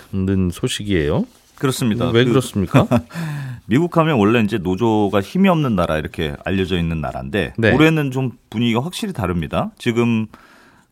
소식이에요. 0.54 1.26
그렇습니다. 1.56 2.10
왜 2.12 2.24
그 2.24 2.30
그렇습니까? 2.30 2.88
미국 3.66 3.98
하면 3.98 4.18
원래 4.18 4.42
이제 4.42 4.58
노조가 4.58 5.22
힘이 5.22 5.50
없는 5.50 5.76
나라 5.76 5.98
이렇게 5.98 6.36
알려져 6.44 6.78
있는 6.78 7.02
나라인데 7.02 7.54
네. 7.58 7.72
올해는 7.74 8.12
좀 8.12 8.32
분위기가 8.50 8.84
확실히 8.84 9.14
다릅니다. 9.14 9.72
지금 9.78 10.28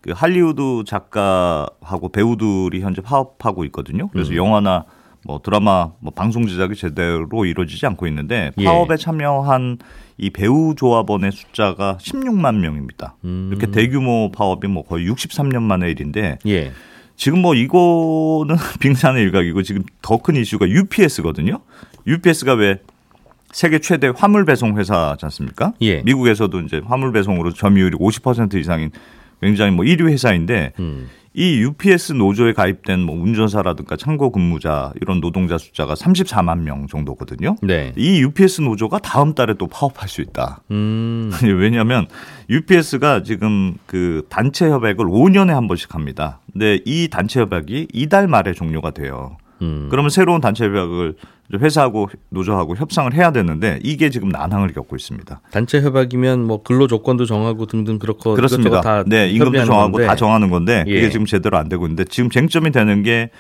그 0.02 0.12
할리우드 0.16 0.84
작가하고 0.86 2.10
배우들이 2.10 2.82
현재 2.82 3.02
파업하고 3.02 3.66
있거든요. 3.66 4.08
그래서 4.10 4.32
음. 4.32 4.38
영화나 4.38 4.86
뭐 5.24 5.40
드라마, 5.44 5.92
뭐 6.00 6.12
방송 6.14 6.48
제작이 6.48 6.76
제대로 6.76 7.46
이루어지지 7.46 7.86
않고 7.86 8.08
있는데 8.08 8.52
예. 8.58 8.64
파업에 8.64 8.98
참여한 8.98 9.78
이 10.18 10.32
배우 10.32 10.74
조합원의 10.76 11.32
숫자가 11.32 11.98
16만 12.02 12.56
명입니다. 12.58 13.16
음. 13.26 13.50
이렇게 13.52 13.70
대규모 13.70 14.32
파업이 14.32 14.68
뭐 14.68 14.84
거의 14.84 15.08
63년 15.08 15.62
만의 15.62 15.92
일인데 15.92 16.40
예. 16.48 16.72
지금 17.16 17.40
뭐 17.44 17.54
이거는 17.54 18.56
빙산의 18.82 19.22
일각이고 19.24 19.62
지금 19.62 19.84
더 20.02 20.18
큰 20.18 20.36
이슈가 20.36 20.68
UPS거든요. 20.68 21.60
UPS가 22.08 22.54
왜 22.54 22.80
세계 23.52 23.80
최대 23.80 24.12
화물 24.16 24.46
배송 24.46 24.78
회사지 24.78 25.26
않습니까? 25.26 25.74
예. 25.82 26.02
미국에서도 26.04 26.60
이제 26.62 26.82
화물 26.86 27.12
배송으로 27.12 27.54
점유율이 27.54 27.98
50% 27.98 28.56
이상인 28.56 28.92
굉장히 29.42 29.72
뭐 29.72 29.84
1위 29.84 30.08
회사인데 30.10 30.74
음. 30.80 31.10
이 31.34 31.62
UPS 31.62 32.14
노조에 32.14 32.52
가입된 32.52 33.00
뭐 33.00 33.16
운전사라든가 33.16 33.96
창고 33.96 34.32
근무자 34.32 34.92
이런 35.02 35.22
노동자 35.22 35.58
숫자가 35.58 35.94
34만 35.94 36.60
명 36.60 36.88
정도거든요. 36.88 37.56
네. 37.62 37.94
이 37.96 38.22
UPS 38.22 38.62
노조가 38.62 39.00
다음 39.00 39.34
달에 39.34 39.54
또 39.58 39.68
파업할 39.68 40.10
수 40.10 40.22
있다. 40.22 40.62
음. 40.72 41.32
왜냐하면 41.42 42.08
UPS가 42.50 43.24
지금 43.24 43.76
그 43.86 44.26
단체 44.30 44.70
협약을 44.70 45.06
5년에 45.06 45.52
한 45.52 45.68
번씩 45.68 45.96
합니다. 45.96 46.40
근데 46.52 46.80
이 46.86 47.08
단체 47.08 47.40
협약이 47.40 47.88
이달 47.94 48.28
말에 48.28 48.52
종료가 48.52 48.92
돼요. 48.92 49.38
음. 49.62 49.88
그러면 49.90 50.10
새로운 50.10 50.42
단체 50.42 50.66
협약을 50.66 51.16
회사하고 51.60 52.10
노조하고 52.30 52.76
협상을 52.76 53.14
해야 53.14 53.32
되는데 53.32 53.80
이게 53.84 54.10
지금 54.10 54.30
난항을 54.30 54.74
겪고 54.74 54.96
있습니다. 54.96 55.42
단체 55.52 55.82
협약이면 55.82 56.46
뭐 56.46 56.64
근로 56.64 56.88
조건도 56.88 57.26
정하고 57.26 57.66
등등 57.66 58.00
그렇고 58.00 58.36
그렇습니다. 58.36 58.82
다 58.82 59.04
네, 59.06 59.30
임금도 59.30 59.66
정하고 59.66 59.92
건데. 59.94 60.08
다 60.08 60.16
정하는 60.16 60.50
건데 60.50 60.84
예. 60.88 60.96
그게 60.96 61.10
지금 61.10 61.26
제대로 61.26 61.58
안 61.58 61.70
되고 61.70 61.86
있는데 61.86 62.06
지금 62.06 62.30
쟁점이 62.30 62.72
되는 62.72 63.04
게 63.04 63.32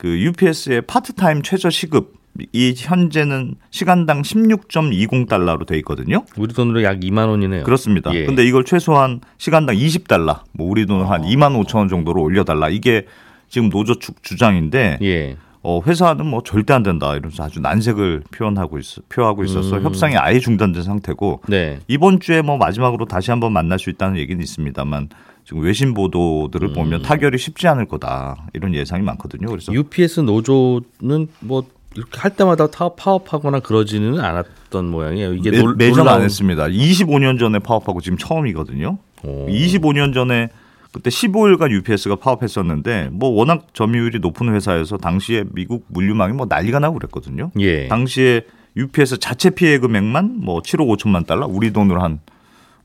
그 0.00 0.18
UPS의 0.18 0.82
파트타임 0.86 1.42
최저 1.42 1.68
시급 1.68 2.14
이 2.54 2.72
현재는 2.74 3.56
시간당 3.70 4.22
16.20달러로 4.22 5.66
돼 5.66 5.76
있거든요. 5.78 6.24
우리 6.38 6.54
돈으로 6.54 6.82
약 6.82 7.00
2만 7.00 7.28
원이네요. 7.28 7.64
그렇습니다. 7.64 8.10
예. 8.14 8.24
근데 8.24 8.46
이걸 8.46 8.64
최소한 8.64 9.20
시간당 9.36 9.76
20달러, 9.76 10.40
뭐 10.52 10.70
우리 10.70 10.86
돈으로 10.86 11.06
한 11.06 11.20
2만 11.22 11.62
5천 11.62 11.76
원 11.76 11.88
정도로 11.88 12.22
올려달라. 12.22 12.70
이게 12.70 13.04
지금 13.50 13.68
노조 13.68 13.98
측 13.98 14.22
주장인데 14.22 14.98
예. 15.02 15.36
어, 15.62 15.80
회사는 15.86 16.24
뭐 16.26 16.42
절대 16.42 16.72
안 16.72 16.82
된다 16.82 17.12
이러면서 17.12 17.42
아주 17.44 17.60
난색을 17.60 18.22
표현하고 18.32 18.78
있, 18.78 18.84
표하고 19.10 19.44
있어서 19.44 19.76
음. 19.76 19.82
협상이 19.84 20.16
아예 20.16 20.38
중단된 20.38 20.82
상태고 20.82 21.42
네. 21.48 21.78
이번 21.86 22.18
주에 22.20 22.40
뭐 22.40 22.56
마지막으로 22.56 23.04
다시 23.04 23.30
한번 23.30 23.52
만날 23.52 23.78
수 23.78 23.90
있다는 23.90 24.16
얘기는 24.18 24.42
있습니다만 24.42 25.10
지금 25.44 25.62
외신 25.62 25.92
보도들을 25.92 26.68
음. 26.68 26.72
보면 26.74 27.02
타결이 27.02 27.36
쉽지 27.36 27.68
않을 27.68 27.86
거다 27.86 28.36
이런 28.54 28.74
예상이 28.74 29.02
많거든요. 29.02 29.48
그래서 29.48 29.72
UPS 29.72 30.20
노조는 30.20 31.28
뭐 31.40 31.64
이렇게 31.96 32.18
할 32.20 32.30
때마다 32.36 32.68
타- 32.68 32.88
파업하거나 32.94 33.60
그러지는 33.60 34.20
않았던 34.20 34.86
모양이에요. 34.86 35.34
이게 35.34 35.50
매, 35.50 35.58
놀- 35.58 35.74
매년 35.76 35.98
놀라운- 35.98 36.18
안 36.20 36.24
했습니다. 36.24 36.66
25년 36.68 37.38
전에 37.38 37.58
파업하고 37.58 38.00
지금 38.00 38.16
처음이거든요. 38.16 38.96
오. 39.24 39.46
25년 39.48 40.14
전에 40.14 40.48
그때 40.92 41.08
15일간 41.08 41.70
UPS가 41.70 42.16
파업했었는데 42.16 43.10
뭐 43.12 43.30
워낙 43.30 43.68
점유율이 43.72 44.18
높은 44.18 44.52
회사여서 44.54 44.98
당시에 44.98 45.44
미국 45.52 45.84
물류망이 45.88 46.32
뭐 46.32 46.46
난리가 46.48 46.80
나고 46.80 46.98
그랬거든요. 46.98 47.52
예. 47.60 47.86
당시에 47.88 48.42
UPS 48.76 49.18
자체 49.18 49.50
피해 49.50 49.78
금액만 49.78 50.40
뭐 50.40 50.60
7억 50.62 50.88
5천만 50.96 51.26
달러, 51.26 51.46
우리 51.46 51.72
돈으로 51.72 52.02
한 52.02 52.20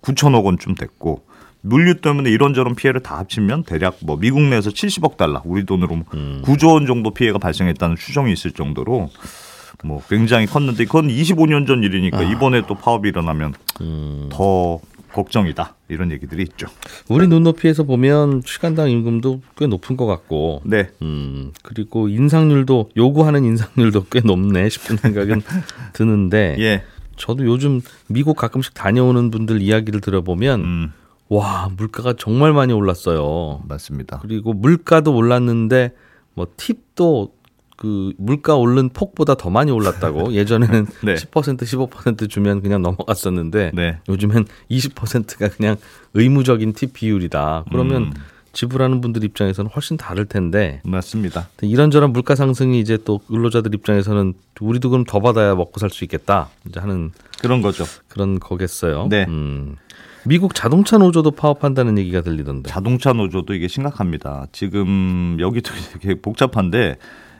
9천억 0.01 0.43
원쯤 0.43 0.75
됐고 0.75 1.23
물류 1.61 1.99
때문에 2.01 2.29
이런저런 2.29 2.75
피해를 2.75 3.01
다 3.01 3.17
합치면 3.17 3.63
대략 3.63 3.97
뭐 4.01 4.17
미국 4.17 4.41
내에서 4.41 4.69
70억 4.69 5.17
달러, 5.17 5.41
우리 5.45 5.65
돈으로 5.65 6.01
음. 6.13 6.41
9조 6.45 6.73
원 6.73 6.85
정도 6.85 7.11
피해가 7.11 7.39
발생했다는 7.39 7.95
추정이 7.95 8.31
있을 8.31 8.51
정도로 8.51 9.09
뭐 9.83 10.01
굉장히 10.07 10.45
컸는데 10.45 10.85
그건 10.85 11.07
25년 11.07 11.65
전 11.65 11.83
일이니까 11.83 12.21
이번에 12.21 12.61
또 12.67 12.75
파업이 12.75 13.09
일어나면 13.09 13.53
아. 13.53 13.81
음. 13.81 14.29
더 14.31 14.79
걱정이다 15.15 15.75
이런 15.87 16.11
얘기들이 16.11 16.43
있죠. 16.43 16.67
우리 17.09 17.27
눈높이에서 17.27 17.83
보면 17.83 18.41
시간당 18.45 18.89
임금도 18.91 19.41
꽤 19.57 19.65
높은 19.65 19.97
것 19.97 20.05
같고 20.05 20.61
네, 20.65 20.89
음, 21.01 21.51
그리고 21.63 22.09
인상률도 22.09 22.91
요구하는 22.97 23.45
인상률도 23.45 24.07
꽤 24.11 24.19
높네 24.19 24.69
싶은 24.69 24.97
생각은 24.97 25.41
드는데 25.93 26.57
예, 26.59 26.83
저도 27.15 27.45
요즘 27.45 27.81
미국 28.07 28.35
가끔씩 28.35 28.73
다녀오는 28.73 29.31
분들 29.31 29.61
이야기를 29.61 30.01
들어보면 30.01 30.59
음, 30.61 30.91
와 31.29 31.69
물가가 31.75 32.13
정말 32.13 32.53
많이 32.53 32.73
올랐어요. 32.73 33.61
맞습니다. 33.67 34.19
그리고 34.21 34.53
물가도 34.53 35.15
올랐는데 35.15 35.93
뭐 36.33 36.47
팁도 36.57 37.33
그 37.75 38.13
물가 38.17 38.55
오른 38.55 38.89
폭보다 38.89 39.35
더 39.35 39.49
많이 39.49 39.71
올랐다고 39.71 40.31
예전에는 40.35 40.87
네. 41.03 41.15
10% 41.15 41.57
15% 41.89 42.29
주면 42.29 42.61
그냥 42.61 42.81
넘어갔었는데 42.81 43.71
네, 43.73 43.97
요즘엔 44.07 44.45
20%가 44.71 45.49
그냥 45.49 45.75
의무적인 46.13 46.73
팁 46.73 46.93
비율이다. 46.93 47.65
그러면 47.69 48.03
음. 48.03 48.13
지불하는 48.53 49.01
분들 49.01 49.25
입장에서는 49.25 49.69
훨씬 49.69 49.97
다를 49.97 50.25
텐데 50.25 50.81
맞습니다. 50.85 51.49
이런저런 51.61 52.13
물가 52.13 52.35
상승이 52.35 52.79
이제 52.79 52.97
또 53.03 53.17
근로자들 53.17 53.73
입장에서는 53.75 54.33
우리도 54.61 54.89
그럼 54.89 55.03
더 55.03 55.19
받아야 55.19 55.55
먹고 55.55 55.79
살 55.81 55.89
수 55.89 56.05
있겠다. 56.05 56.47
이제 56.69 56.79
하는 56.79 57.11
그런 57.41 57.61
거죠. 57.61 57.83
그런 58.07 58.39
거겠어요. 58.39 59.07
네. 59.09 59.25
음. 59.27 59.75
미국 60.25 60.55
자동차 60.55 60.97
노조도 60.97 61.31
파업한다는 61.31 61.97
얘기가 61.99 62.21
들리던데. 62.21 62.69
자동차 62.69 63.13
노조도 63.13 63.53
이게 63.53 63.67
심각합니다. 63.67 64.47
지금 64.53 65.37
여기도 65.39 65.71
되게 65.99 66.15
복잡한데 66.15 66.95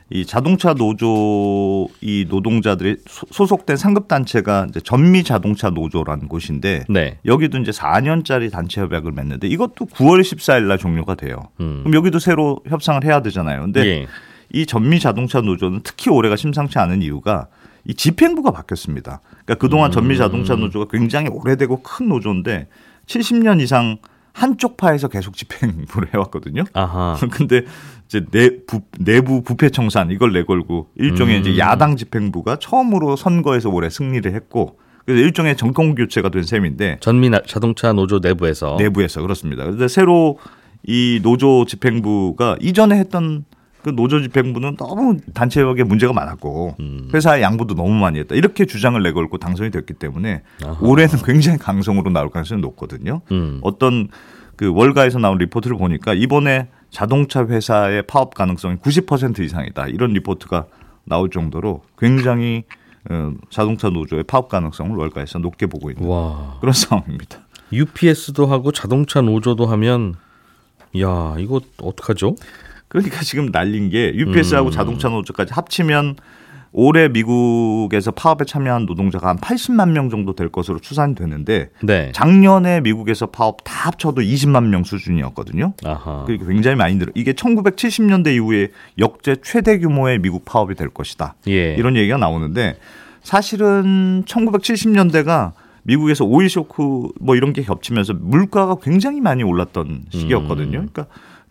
이 0.08 0.24
자동차 0.24 0.72
노조 0.72 1.88
이 2.00 2.26
노동자들이 2.28 2.96
소- 3.08 3.26
소속된 3.30 3.76
상급 3.76 4.06
단체가 4.06 4.66
이제 4.68 4.80
전미 4.80 5.24
자동차 5.24 5.70
노조라는 5.70 6.28
곳인데 6.28 6.84
네. 6.88 7.18
여기도 7.24 7.58
이제 7.58 7.72
4년짜리 7.72 8.50
단체 8.52 8.80
협약을 8.80 9.10
맺는데 9.12 9.48
이것도 9.48 9.86
9월 9.86 10.20
14일 10.20 10.64
날 10.68 10.78
종료가 10.78 11.16
돼요. 11.16 11.36
음. 11.60 11.80
그럼 11.82 11.94
여기도 11.94 12.20
새로 12.20 12.60
협상을 12.68 13.02
해야 13.04 13.20
되잖아요. 13.22 13.62
근데 13.62 13.84
예. 13.86 14.06
이 14.52 14.64
전미 14.64 15.00
자동차 15.00 15.40
노조는 15.40 15.80
특히 15.82 16.10
올해가 16.10 16.36
심상치 16.36 16.78
않은 16.78 17.02
이유가 17.02 17.48
이 17.84 17.94
집행부가 17.94 18.52
바뀌었습니다. 18.52 19.20
그러니까 19.44 19.54
그동안 19.56 19.90
전미 19.90 20.16
자동차 20.16 20.54
노조가 20.54 20.86
굉장히 20.90 21.28
오래되고 21.30 21.82
큰 21.82 22.08
노조인데 22.08 22.68
70년 23.06 23.60
이상 23.60 23.96
한쪽 24.32 24.76
파에서 24.76 25.08
계속 25.08 25.34
집행부를 25.36 26.08
해왔거든요. 26.14 26.62
아하. 26.74 27.16
근데 27.32 27.62
이제 28.06 28.24
내 28.30 28.50
부, 28.66 28.80
내부 28.98 29.42
부패 29.42 29.68
청산 29.70 30.10
이걸 30.10 30.32
내걸고 30.32 30.88
일종의 30.96 31.38
음. 31.38 31.40
이제 31.42 31.58
야당 31.58 31.96
집행부가 31.96 32.56
처음으로 32.56 33.16
선거에서 33.16 33.68
올해 33.70 33.90
승리를 33.90 34.32
했고 34.34 34.78
그래서 35.04 35.22
일종의 35.22 35.56
정권 35.56 35.94
교체가 35.94 36.28
된 36.30 36.42
셈인데 36.44 36.98
전미 37.00 37.30
나- 37.30 37.40
자동차 37.46 37.92
노조 37.92 38.18
내부에서 38.18 38.76
내부에서 38.78 39.22
그렇습니다. 39.22 39.64
그런데 39.64 39.88
새로 39.88 40.38
이 40.84 41.20
노조 41.22 41.64
집행부가 41.64 42.56
이전에 42.60 42.96
했던 42.98 43.44
그 43.82 43.90
노조 43.94 44.20
집행부는 44.20 44.76
너무 44.76 45.16
단체협약에 45.32 45.84
문제가 45.84 46.12
많았고 46.12 46.74
음. 46.80 47.08
회사의 47.14 47.42
양보도 47.42 47.74
너무 47.74 47.90
많이 47.94 48.18
했다. 48.18 48.34
이렇게 48.34 48.66
주장을 48.66 49.00
내걸고 49.00 49.38
당선이 49.38 49.70
됐기 49.70 49.94
때문에 49.94 50.42
아하. 50.64 50.76
올해는 50.80 51.18
굉장히 51.24 51.58
강성으로 51.58 52.10
나올 52.10 52.30
가능성이 52.30 52.60
높거든요. 52.62 53.20
음. 53.30 53.60
어떤 53.62 54.08
그 54.56 54.72
월가에서 54.72 55.18
나온 55.20 55.38
리포트를 55.38 55.76
보니까 55.76 56.14
이번에 56.14 56.66
자동차 56.90 57.44
회사의 57.46 58.06
파업 58.06 58.34
가능성이 58.34 58.76
90% 58.76 59.40
이상이다. 59.40 59.88
이런 59.88 60.12
리포트가 60.12 60.66
나올 61.04 61.30
정도로 61.30 61.82
굉장히 61.98 62.64
어, 63.10 63.32
자동차 63.50 63.88
노조의 63.88 64.24
파업 64.24 64.48
가능성을 64.48 64.96
월가에서 64.96 65.38
높게 65.38 65.66
보고 65.66 65.90
있는 65.90 66.08
와. 66.08 66.58
그런 66.60 66.72
상황입니다. 66.74 67.40
UPS도 67.72 68.46
하고 68.46 68.72
자동차 68.72 69.20
노조도 69.20 69.66
하면 69.66 70.14
야, 71.00 71.36
이거 71.38 71.60
어떡하죠? 71.78 72.36
그러니까 72.88 73.22
지금 73.22 73.50
난리인 73.50 73.90
게 73.90 74.12
UPS하고 74.14 74.68
음. 74.68 74.70
자동차 74.70 75.08
노조까지 75.08 75.52
합치면 75.52 76.16
올해 76.78 77.08
미국에서 77.08 78.10
파업에 78.10 78.44
참여한 78.44 78.84
노동자가 78.84 79.28
한 79.28 79.38
80만 79.38 79.92
명 79.92 80.10
정도 80.10 80.34
될 80.34 80.50
것으로 80.50 80.78
추산이 80.78 81.14
되는데 81.14 81.70
네. 81.82 82.12
작년에 82.12 82.82
미국에서 82.82 83.26
파업 83.26 83.64
다 83.64 83.86
합쳐도 83.86 84.20
20만 84.20 84.66
명 84.66 84.84
수준이었거든요. 84.84 85.72
아하. 85.86 86.24
그러니까 86.26 86.46
굉장히 86.46 86.76
많이 86.76 86.96
늘어. 86.96 87.10
이게 87.14 87.32
1970년대 87.32 88.34
이후에 88.34 88.68
역대 88.98 89.36
최대 89.42 89.78
규모의 89.78 90.18
미국 90.18 90.44
파업이 90.44 90.74
될 90.74 90.90
것이다. 90.90 91.34
예. 91.48 91.74
이런 91.76 91.96
얘기가 91.96 92.18
나오는데 92.18 92.76
사실은 93.22 94.24
1970년대가 94.26 95.52
미국에서 95.84 96.26
오일 96.26 96.50
쇼크 96.50 97.08
뭐 97.18 97.36
이런 97.36 97.54
게 97.54 97.62
겹치면서 97.62 98.12
물가가 98.20 98.76
굉장히 98.82 99.22
많이 99.22 99.42
올랐던 99.42 100.02
시기였거든요. 100.10 100.72
그러니까 100.72 101.06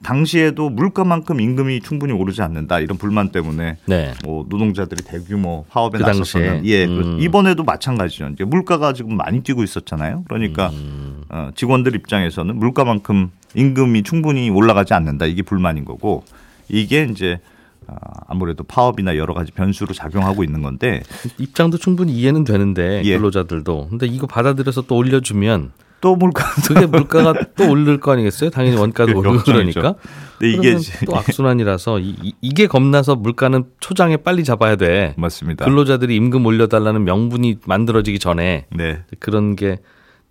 당시에도 0.06 0.70
물가만큼 0.70 1.42
임금이 1.42 1.82
충분히 1.82 2.14
오르지 2.14 2.44
않는다 2.44 2.80
이런 2.80 2.96
불만 2.96 3.30
때문에 3.30 3.78
네. 3.88 4.14
뭐 4.24 4.46
노동자들이 4.48 5.04
대규모 5.04 5.66
파업에 5.68 5.98
그 5.98 6.04
나섰었는? 6.04 6.66
예 6.68 6.86
음. 6.86 7.18
이번에도 7.20 7.64
마찬가지죠. 7.64 8.30
이제 8.34 8.44
물가가 8.44 8.94
지금 8.94 9.18
많이 9.18 9.42
뛰고 9.42 9.64
있었잖아요. 9.64 10.26
그러니까 10.28 10.70
음. 10.70 11.24
어, 11.30 11.50
직원들 11.56 11.96
입장에서는 11.96 12.56
물가만큼 12.56 13.32
임금이 13.56 14.04
충분히 14.04 14.52
올라가지 14.52 14.94
않는다 14.94 15.26
이게 15.26 15.42
불만인 15.42 15.86
거고 15.86 16.24
이게 16.70 17.08
이제 17.10 17.40
아, 17.88 17.96
아무래도 18.28 18.64
파업이나 18.64 19.18
여러 19.18 19.34
가지 19.34 19.52
변수로 19.52 19.96
작용하고 19.96 20.44
있는 20.44 20.62
건데 20.62 21.02
입장도 21.40 21.80
충분히 21.80 22.14
이해는 22.14 22.44
되는데 22.44 23.02
예. 23.06 23.16
근로자들도. 23.16 23.88
근데 23.90 24.06
이거 24.06 24.28
받아들여서 24.28 24.84
또 24.84 24.98
올려주면 24.98 25.72
또 26.06 26.16
물가 26.16 26.46
그게 26.68 26.86
물가가 26.86 27.34
또 27.56 27.68
오를 27.72 28.00
거 28.00 28.12
아니겠어요? 28.12 28.52
당연히 28.52 28.78
원가도 28.78 29.18
오르고. 29.18 29.40
그러니까. 29.44 29.96
근데 30.38 30.54
이게 30.54 30.78
또 31.08 31.18
악순환이라서 31.18 31.98
이, 32.00 32.16
이- 32.22 32.34
이게 32.42 32.68
겁나서 32.68 33.16
물가는 33.16 33.64
초장에 33.80 34.18
빨리 34.18 34.44
잡아야 34.44 34.76
돼. 34.76 35.16
맞습니다. 35.18 35.66
근로자들이 35.66 36.16
임금 36.16 36.46
올려달라는 36.46 37.06
명분이 37.06 37.58
만들어지기 37.66 38.20
전에 38.20 38.68
네. 38.76 39.00
그런 39.20 39.56
게 39.56 39.80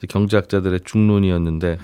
경제학자들의 0.08 0.80
중론이었는데 0.84 1.78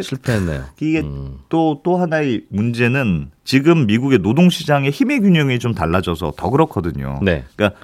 실패했네요. 0.00 0.64
이게 0.80 1.00
음. 1.02 1.38
또, 1.48 1.80
또 1.84 1.96
하나의 1.96 2.42
문제는 2.50 3.30
지금 3.44 3.86
미국의 3.86 4.18
노동시장의 4.18 4.90
힘의 4.90 5.20
균형이 5.20 5.60
좀 5.60 5.74
달라져서 5.74 6.32
더 6.36 6.50
그렇거든요. 6.50 7.20
네. 7.22 7.44
그러니까 7.54 7.78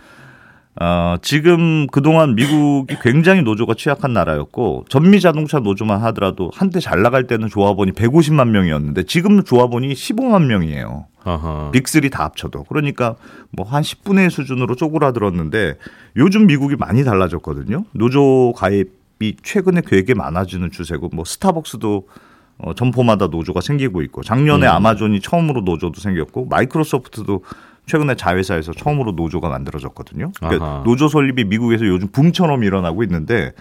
어, 0.81 1.16
지금 1.23 1.87
그동안 1.87 2.35
미국이 2.35 2.97
굉장히 3.00 3.43
노조가 3.43 3.75
취약한 3.75 4.12
나라였고 4.12 4.87
전미 4.88 5.21
자동차 5.21 5.61
노조만 5.61 6.00
하더라도 6.02 6.50
한때 6.52 6.81
잘 6.81 7.02
나갈 7.02 7.26
때는 7.28 7.49
조합원이 7.49 7.93
150만 7.93 8.49
명이었는데 8.49 9.04
지금 9.04 9.45
조합원이 9.45 9.93
15만 9.95 10.47
명이에요. 10.47 11.07
아하. 11.23 11.71
빅3 11.73 12.11
다 12.11 12.25
합쳐도. 12.25 12.64
그러니까 12.64 13.14
뭐 13.52 13.64
한 13.66 13.83
10분의 13.83 14.25
1 14.25 14.31
수준으로 14.31 14.75
쪼그라들었는데 14.75 15.76
요즘 16.16 16.47
미국이 16.47 16.76
많이 16.76 17.04
달라졌거든요. 17.04 17.85
노조 17.93 18.52
가입이 18.57 19.37
최근에 19.43 19.83
되게 19.83 20.12
많아지는 20.14 20.71
추세고 20.73 21.11
뭐 21.12 21.25
스타벅스도 21.25 22.09
어, 22.59 22.75
점포마다 22.75 23.28
노조가 23.28 23.61
생기고 23.61 24.02
있고 24.02 24.23
작년에 24.23 24.66
아마존이 24.66 25.21
처음으로 25.21 25.62
노조도 25.62 26.00
생겼고 26.00 26.47
마이크로소프트도 26.47 27.43
최근에 27.87 28.14
자회사에서 28.14 28.73
처음으로 28.73 29.12
노조가 29.12 29.49
만들어졌거든요. 29.49 30.33
그러니까. 30.38 30.83
노조 30.85 31.09
설립이 31.09 31.45
미국에서 31.45 31.87
요즘 31.87 32.09
붐처럼 32.09 32.64
일어나고 32.64 33.03
있는데 33.03 33.53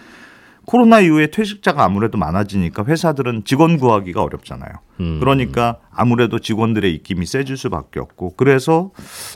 코로나 0.66 1.00
이후에 1.00 1.26
퇴직자가 1.26 1.84
아무래도 1.84 2.16
많아지니까 2.16 2.84
회사들은 2.86 3.42
직원 3.44 3.76
구하기가 3.76 4.22
어렵잖아요. 4.22 4.72
음. 5.00 5.20
그러니까 5.20 5.78
아무래도 5.90 6.38
직원들의 6.38 6.92
입김이 6.94 7.26
세질 7.26 7.56
수밖에 7.56 8.00
없고 8.00 8.34
그래서 8.36 8.90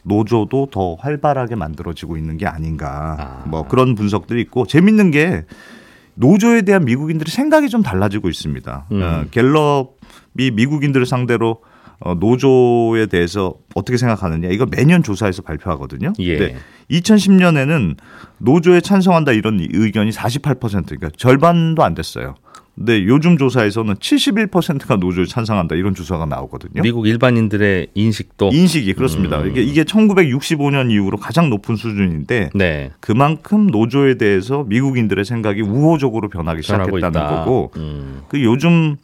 노조도 0.05 0.69
더 0.71 0.95
활발하게 0.95 1.55
만들어지고 1.55 2.17
있는 2.17 2.39
게 2.39 2.47
아닌가 2.47 3.17
아. 3.19 3.49
뭐 3.49 3.69
그런 3.69 3.95
분석들이 3.95 4.41
있고 4.43 4.67
재밌는 4.67 5.11
게 5.11 5.45
노조에 6.15 6.63
대한 6.63 6.85
미국인들의 6.85 7.31
생각이 7.31 7.69
좀 7.69 7.83
달라지고 7.83 8.29
있습니다. 8.29 8.87
음. 8.91 9.03
어, 9.03 9.25
갤럽이 9.31 10.51
미국인들을 10.55 11.05
상대로 11.07 11.63
어, 12.01 12.15
노조에 12.15 13.07
대해서 13.07 13.55
어떻게 13.75 13.97
생각하느냐 13.97 14.49
이걸 14.51 14.69
매년 14.71 15.03
조사해서 15.03 15.43
발표하거든요. 15.43 16.13
예. 16.21 16.37
근데 16.37 16.57
2010년에는 16.91 17.97
노조에 18.39 18.81
찬성한다 18.81 19.33
이런 19.33 19.59
의견이 19.61 20.11
48% 20.11 20.61
그러니까 20.61 21.11
절반도 21.17 21.83
안 21.83 21.95
됐어요. 21.95 22.37
근데 22.77 23.05
요즘 23.07 23.37
조사에서는 23.37 23.97
71%가 23.97 24.97
노조에 24.97 25.25
찬성한다 25.25 25.75
이런 25.75 25.97
조사가 25.97 26.27
나오거든요. 26.27 26.81
미국 26.81 27.09
일반인들의 27.09 27.89
인식도 27.93 28.51
인식이 28.53 28.93
그렇습니다. 28.93 29.41
음. 29.41 29.51
이게 29.51 29.63
이게 29.63 29.83
1965년 29.83 30.93
이후로 30.93 31.17
가장 31.17 31.51
높은 31.51 31.75
수준인데 31.75 32.51
네. 32.55 32.93
그만큼 33.01 33.67
노조에 33.67 34.15
대해서 34.15 34.63
미국인들의 34.69 35.25
생각이 35.25 35.63
우호적으로 35.63 36.29
변하기 36.29 36.63
시작했다는 36.63 36.99
있다. 36.99 37.27
거고 37.27 37.73
음. 37.77 38.23
그 38.29 38.45
요즘 38.45 38.97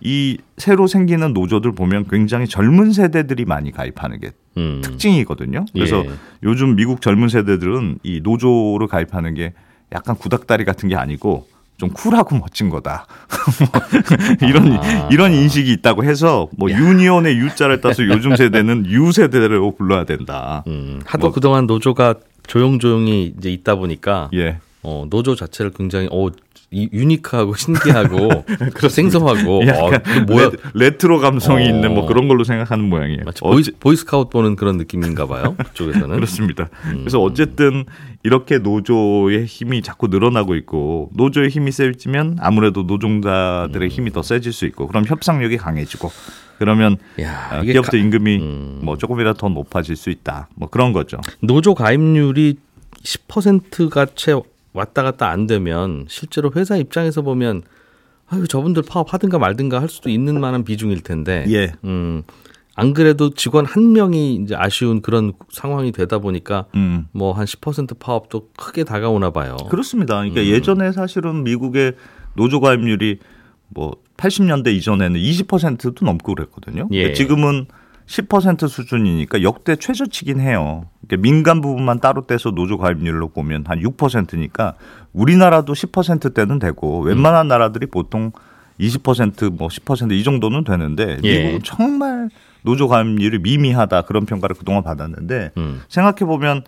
이 0.00 0.38
새로 0.56 0.86
생기는 0.86 1.32
노조들 1.32 1.72
보면 1.72 2.06
굉장히 2.08 2.46
젊은 2.46 2.92
세대들이 2.92 3.44
많이 3.44 3.70
가입하는 3.70 4.20
게 4.20 4.30
음. 4.56 4.80
특징이거든요. 4.82 5.66
그래서 5.72 6.04
예. 6.04 6.10
요즘 6.42 6.74
미국 6.76 7.00
젊은 7.02 7.28
세대들은 7.28 7.98
이 8.02 8.20
노조를 8.22 8.86
가입하는 8.86 9.34
게 9.34 9.52
약간 9.92 10.16
구닥다리 10.16 10.64
같은 10.64 10.88
게 10.88 10.96
아니고 10.96 11.46
좀 11.76 11.90
쿨하고 11.90 12.36
멋진 12.36 12.68
거다. 12.70 13.06
이런 14.42 14.72
아. 14.74 15.08
이런 15.10 15.32
인식이 15.32 15.72
있다고 15.72 16.04
해서 16.04 16.48
뭐 16.56 16.70
유니온의 16.70 17.36
유자를 17.38 17.80
따서 17.80 18.04
요즘 18.06 18.36
세대는 18.36 18.86
유 18.86 19.12
세대로 19.12 19.74
불러야 19.74 20.04
된다. 20.04 20.62
음. 20.66 21.00
하도 21.06 21.26
뭐- 21.28 21.32
그동안 21.32 21.66
노조가 21.66 22.14
조용조용히 22.46 23.34
이제 23.38 23.50
있다 23.50 23.76
보니까 23.76 24.28
예. 24.34 24.58
어, 24.82 25.04
노조 25.10 25.34
자체를 25.34 25.72
굉장히 25.72 26.08
어, 26.10 26.28
이, 26.70 26.88
유니크하고 26.92 27.54
신기하고 27.56 28.44
생소하고 28.88 29.58
어, 29.62 29.90
그 30.02 30.18
뭐야 30.20 30.50
레트로 30.74 31.18
감성이 31.18 31.66
어. 31.66 31.68
있는 31.68 31.92
뭐 31.94 32.06
그런 32.06 32.28
걸로 32.28 32.44
생각하는 32.44 32.84
모양이에요. 32.88 33.22
마치 33.24 33.40
어째- 33.42 33.50
보이스, 33.52 33.72
보이스카우트 33.80 34.30
보는 34.30 34.56
그런 34.56 34.76
느낌인가 34.78 35.26
봐요. 35.26 35.56
그쪽에서는. 35.58 36.08
그렇습니다. 36.14 36.68
음. 36.86 36.98
그래서 37.00 37.20
어쨌든 37.20 37.84
이렇게 38.22 38.58
노조의 38.58 39.46
힘이 39.46 39.82
자꾸 39.82 40.06
늘어나고 40.06 40.54
있고 40.56 41.10
노조의 41.14 41.48
힘이 41.50 41.72
세지면 41.72 42.36
아무래도 42.40 42.84
노동자들의 42.84 43.88
음. 43.88 43.90
힘이 43.90 44.12
더 44.12 44.22
세질 44.22 44.52
수 44.52 44.64
있고 44.66 44.86
그럼 44.86 45.04
협상력이 45.06 45.56
강해지고 45.56 46.10
그러면 46.58 46.98
야, 47.20 47.48
아, 47.50 47.58
이게 47.62 47.72
기업들 47.72 47.98
가- 47.98 48.04
임금이 48.04 48.36
음. 48.38 48.78
뭐 48.82 48.96
조금이라도 48.96 49.38
더 49.38 49.48
높아질 49.48 49.96
수 49.96 50.08
있다. 50.10 50.48
뭐 50.54 50.68
그런 50.70 50.92
거죠. 50.92 51.18
노조 51.40 51.74
가입률이 51.74 52.56
10%가 53.02 54.06
채 54.14 54.34
왔다 54.72 55.02
갔다 55.02 55.28
안 55.28 55.46
되면 55.46 56.06
실제로 56.08 56.50
회사 56.54 56.76
입장에서 56.76 57.22
보면 57.22 57.62
아유 58.28 58.46
저분들 58.46 58.84
파업하든가 58.88 59.38
말든가 59.38 59.80
할 59.80 59.88
수도 59.88 60.08
있는 60.08 60.40
만한 60.40 60.64
비중일 60.64 61.02
텐데 61.02 61.44
예. 61.50 61.72
음, 61.84 62.22
안 62.76 62.94
그래도 62.94 63.30
직원 63.30 63.66
한 63.66 63.92
명이 63.92 64.36
이제 64.36 64.54
아쉬운 64.56 65.02
그런 65.02 65.32
상황이 65.50 65.92
되다 65.92 66.18
보니까 66.18 66.66
음. 66.76 67.06
뭐한 67.12 67.44
10% 67.44 67.98
파업도 67.98 68.50
크게 68.56 68.84
다가오나 68.84 69.30
봐요. 69.30 69.56
그렇습니다. 69.68 70.16
그러니까 70.16 70.40
음. 70.40 70.46
예전에 70.46 70.92
사실은 70.92 71.42
미국의 71.44 71.94
노조 72.34 72.60
가입률이 72.60 73.18
뭐 73.68 73.96
80년대 74.16 74.72
이전에는 74.74 75.18
20%도 75.18 76.04
넘고 76.04 76.34
그랬거든요. 76.34 76.88
예. 76.92 77.12
지금은 77.12 77.66
10% 78.10 78.68
수준이니까 78.68 79.42
역대 79.42 79.76
최저치긴 79.76 80.40
해요. 80.40 80.86
그러니까 81.06 81.22
민간 81.22 81.60
부분만 81.60 82.00
따로 82.00 82.26
떼서 82.26 82.50
노조 82.50 82.76
가입률로 82.76 83.28
보면 83.28 83.64
한 83.68 83.80
6%니까 83.80 84.74
우리나라도 85.12 85.74
10%대는 85.74 86.58
되고 86.58 87.02
웬만한 87.02 87.46
나라들이 87.46 87.86
보통 87.86 88.32
20%뭐 88.80 89.68
10%이 89.68 90.24
정도는 90.24 90.64
되는데 90.64 91.18
예. 91.22 91.38
미국은 91.38 91.60
정말 91.62 92.30
노조 92.62 92.88
가입률이 92.88 93.38
미미하다 93.38 94.02
그런 94.02 94.26
평가를 94.26 94.56
그동안 94.56 94.82
받았는데 94.82 95.52
음. 95.56 95.82
생각해 95.88 96.26
보면 96.26 96.64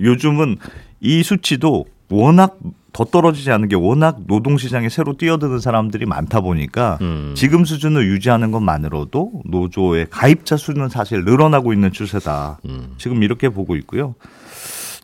요즘은 0.00 0.58
이 1.00 1.24
수치도 1.24 1.86
워낙 2.08 2.56
더 2.92 3.04
떨어지지 3.04 3.50
않은 3.50 3.68
게 3.68 3.76
워낙 3.76 4.18
노동시장에 4.26 4.88
새로 4.88 5.16
뛰어드는 5.16 5.60
사람들이 5.60 6.04
많다 6.04 6.40
보니까 6.40 6.98
음. 7.00 7.32
지금 7.34 7.64
수준을 7.64 8.06
유지하는 8.06 8.50
것만으로도 8.50 9.42
노조의 9.46 10.08
가입자 10.10 10.56
수는 10.56 10.88
사실 10.88 11.24
늘어나고 11.24 11.72
있는 11.72 11.90
추세다. 11.90 12.58
음. 12.66 12.94
지금 12.98 13.22
이렇게 13.22 13.48
보고 13.48 13.76
있고요. 13.76 14.14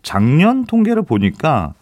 작년 0.03 0.67
통계를 0.67 1.03
보니까 1.03 1.75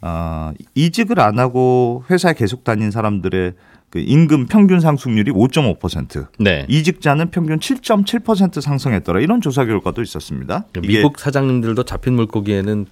아, 0.00 0.52
이직을 0.76 1.18
안 1.18 1.40
하고 1.40 2.04
회사에 2.08 2.34
계속 2.34 2.62
다닌 2.62 2.92
사람들의 2.92 3.54
그 3.90 3.98
임금 3.98 4.46
평균 4.46 4.80
상승률이 4.80 5.32
5.5%. 5.32 6.26
네. 6.38 6.66
이직자는 6.68 7.30
평균 7.30 7.58
7.7% 7.58 8.60
상승했더라. 8.60 9.20
이런 9.20 9.40
조사 9.40 9.64
결과도 9.64 10.02
있었습니다. 10.02 10.66
미국 10.82 11.18
사장님들도 11.18 11.82
잡힌 11.84 12.14
물고기에는 12.14 12.86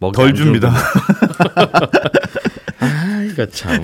덜안 0.00 0.34
줍니다. 0.34 0.72
아, 2.78 3.22
이거 3.22 3.46
참. 3.50 3.82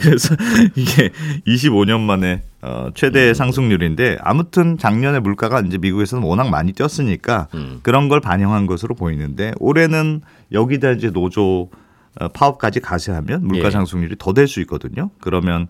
그래서 0.00 0.34
이게 0.74 1.10
25년 1.46 2.00
만에 2.00 2.42
어, 2.62 2.86
음. 2.86 2.92
최대 2.94 3.34
상승률인데 3.34 4.18
아무튼 4.20 4.78
작년에 4.78 5.20
물가가 5.20 5.60
이제 5.60 5.78
미국에서는 5.78 6.26
워낙 6.26 6.48
많이 6.48 6.72
뛰었으니까 6.72 7.48
음. 7.54 7.80
그런 7.82 8.08
걸 8.08 8.20
반영한 8.20 8.66
것으로 8.66 8.94
보이는데 8.94 9.52
올해는 9.58 10.20
여기다 10.52 10.92
이제 10.92 11.10
노조 11.10 11.70
어, 12.20 12.28
파업까지 12.28 12.80
가세하면 12.80 13.46
물가 13.46 13.68
예. 13.68 13.70
상승률이 13.70 14.16
더될 14.18 14.48
수 14.48 14.60
있거든요. 14.62 15.10
그러면 15.20 15.68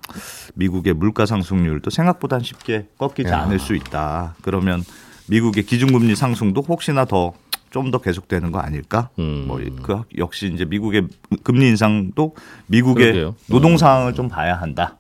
미국의 0.55 0.95
물가 0.95 1.27
상승률도 1.27 1.91
생각보다 1.91 2.39
쉽게 2.41 2.87
꺾이지 2.99 3.31
야. 3.31 3.43
않을 3.43 3.59
수 3.59 3.75
있다. 3.75 4.35
그러면 4.43 4.83
미국의 5.29 5.65
기준금리 5.65 6.17
상승도 6.17 6.63
혹시나 6.63 7.05
더 7.05 7.35
좀 7.71 7.91
더 7.91 7.99
계속되는 7.99 8.53
거 8.53 8.59
아닐까? 8.61 9.11
음. 9.19 9.45
뭐그 9.47 10.03
역시 10.19 10.51
이제 10.53 10.65
미국의 10.65 11.07
금리 11.43 11.69
인상도 11.69 12.35
미국의 12.67 13.13
그러게요. 13.13 13.35
노동 13.49 13.77
상황을 13.79 14.15
좀 14.15 14.29
봐야 14.29 14.55
한다. 14.55 14.97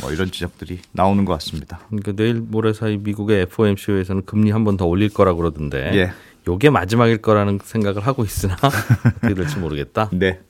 뭐 0.00 0.10
이런 0.12 0.30
지적들이 0.30 0.80
나오는 0.92 1.24
것 1.24 1.32
같습니다. 1.34 1.80
그러니까 1.88 2.12
내일 2.12 2.34
모레 2.40 2.72
사이 2.72 2.96
미국의 2.96 3.42
FOMC에서는 3.42 4.24
금리 4.24 4.50
한 4.50 4.64
번 4.64 4.76
더 4.76 4.86
올릴 4.86 5.10
거라고 5.10 5.38
그러던데. 5.38 5.90
예. 5.94 6.12
요게 6.48 6.70
마지막일 6.70 7.18
거라는 7.18 7.58
생각을 7.62 8.06
하고 8.06 8.24
있으나 8.24 8.56
어떻게 9.16 9.34
될지 9.34 9.58
모르겠다. 9.58 10.08
네. 10.12 10.40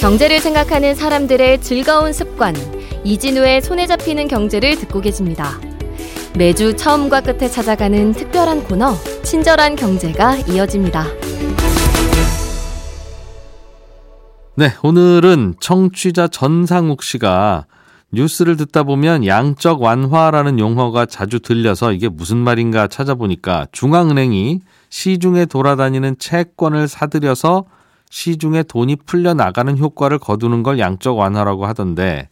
경제를 0.00 0.40
생각하는 0.40 0.94
사람들의 0.94 1.60
즐거운 1.60 2.12
습관, 2.12 2.54
이진우의 3.04 3.62
손에 3.62 3.86
잡히는 3.86 4.28
경제를 4.28 4.76
듣고 4.76 5.00
계십니다. 5.00 5.58
매주 6.36 6.76
처음과 6.76 7.20
끝에 7.22 7.48
찾아가는 7.48 8.12
특별한 8.12 8.64
코너, 8.64 8.94
친절한 9.22 9.76
경제가 9.76 10.36
이어집니다. 10.48 11.04
네, 14.54 14.68
오늘은 14.82 15.56
청취자 15.60 16.28
전상욱 16.28 17.02
씨가 17.02 17.66
뉴스를 18.12 18.56
듣다 18.56 18.82
보면 18.82 19.26
양적 19.26 19.82
완화라는 19.82 20.58
용어가 20.58 21.06
자주 21.06 21.40
들려서 21.40 21.92
이게 21.92 22.08
무슨 22.08 22.36
말인가 22.36 22.86
찾아보니까 22.86 23.66
중앙은행이 23.72 24.60
시중에 24.90 25.46
돌아다니는 25.46 26.18
채권을 26.18 26.86
사들여서 26.86 27.64
시중에 28.12 28.62
돈이 28.62 28.96
풀려 29.06 29.32
나가는 29.32 29.76
효과를 29.78 30.18
거두는 30.18 30.62
걸 30.62 30.78
양적 30.78 31.16
완화라고 31.16 31.64
하던데 31.64 32.28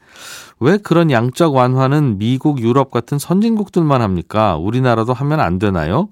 왜 0.60 0.76
그런 0.76 1.10
양적 1.10 1.54
완화는 1.54 2.18
미국, 2.18 2.60
유럽 2.60 2.90
같은 2.90 3.18
선진국들만 3.18 4.02
합니까? 4.02 4.58
우리나라도 4.58 5.14
하면 5.14 5.40
안 5.40 5.58
되나요? 5.58 6.10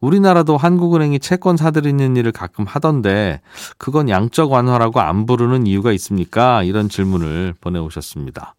우리나라도 0.00 0.56
한국은행이 0.56 1.20
채권 1.20 1.56
사들이는 1.56 2.16
일을 2.16 2.32
가끔 2.32 2.64
하던데 2.64 3.40
그건 3.78 4.08
양적 4.08 4.50
완화라고 4.50 5.00
안 5.00 5.26
부르는 5.26 5.68
이유가 5.68 5.92
있습니까? 5.92 6.64
이런 6.64 6.88
질문을 6.88 7.54
보내오셨습니다. 7.60 8.56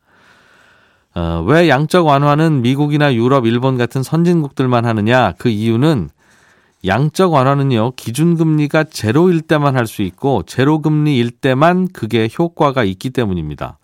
어, 1.15 1.43
왜 1.45 1.67
양적 1.67 2.07
완화는 2.07 2.61
미국이나 2.61 3.13
유럽, 3.13 3.45
일본 3.45 3.77
같은 3.77 4.03
선진국들만 4.03 4.85
하느냐? 4.85 5.33
그 5.37 5.49
이유는 5.49 6.09
양적 6.85 7.33
완화는요, 7.33 7.93
기준금리가 7.95 8.85
제로일 8.85 9.41
때만 9.41 9.75
할 9.75 9.87
수 9.87 10.01
있고, 10.03 10.43
제로금리일 10.43 11.31
때만 11.31 11.87
그게 11.93 12.29
효과가 12.37 12.83
있기 12.83 13.09
때문입니다. 13.11 13.79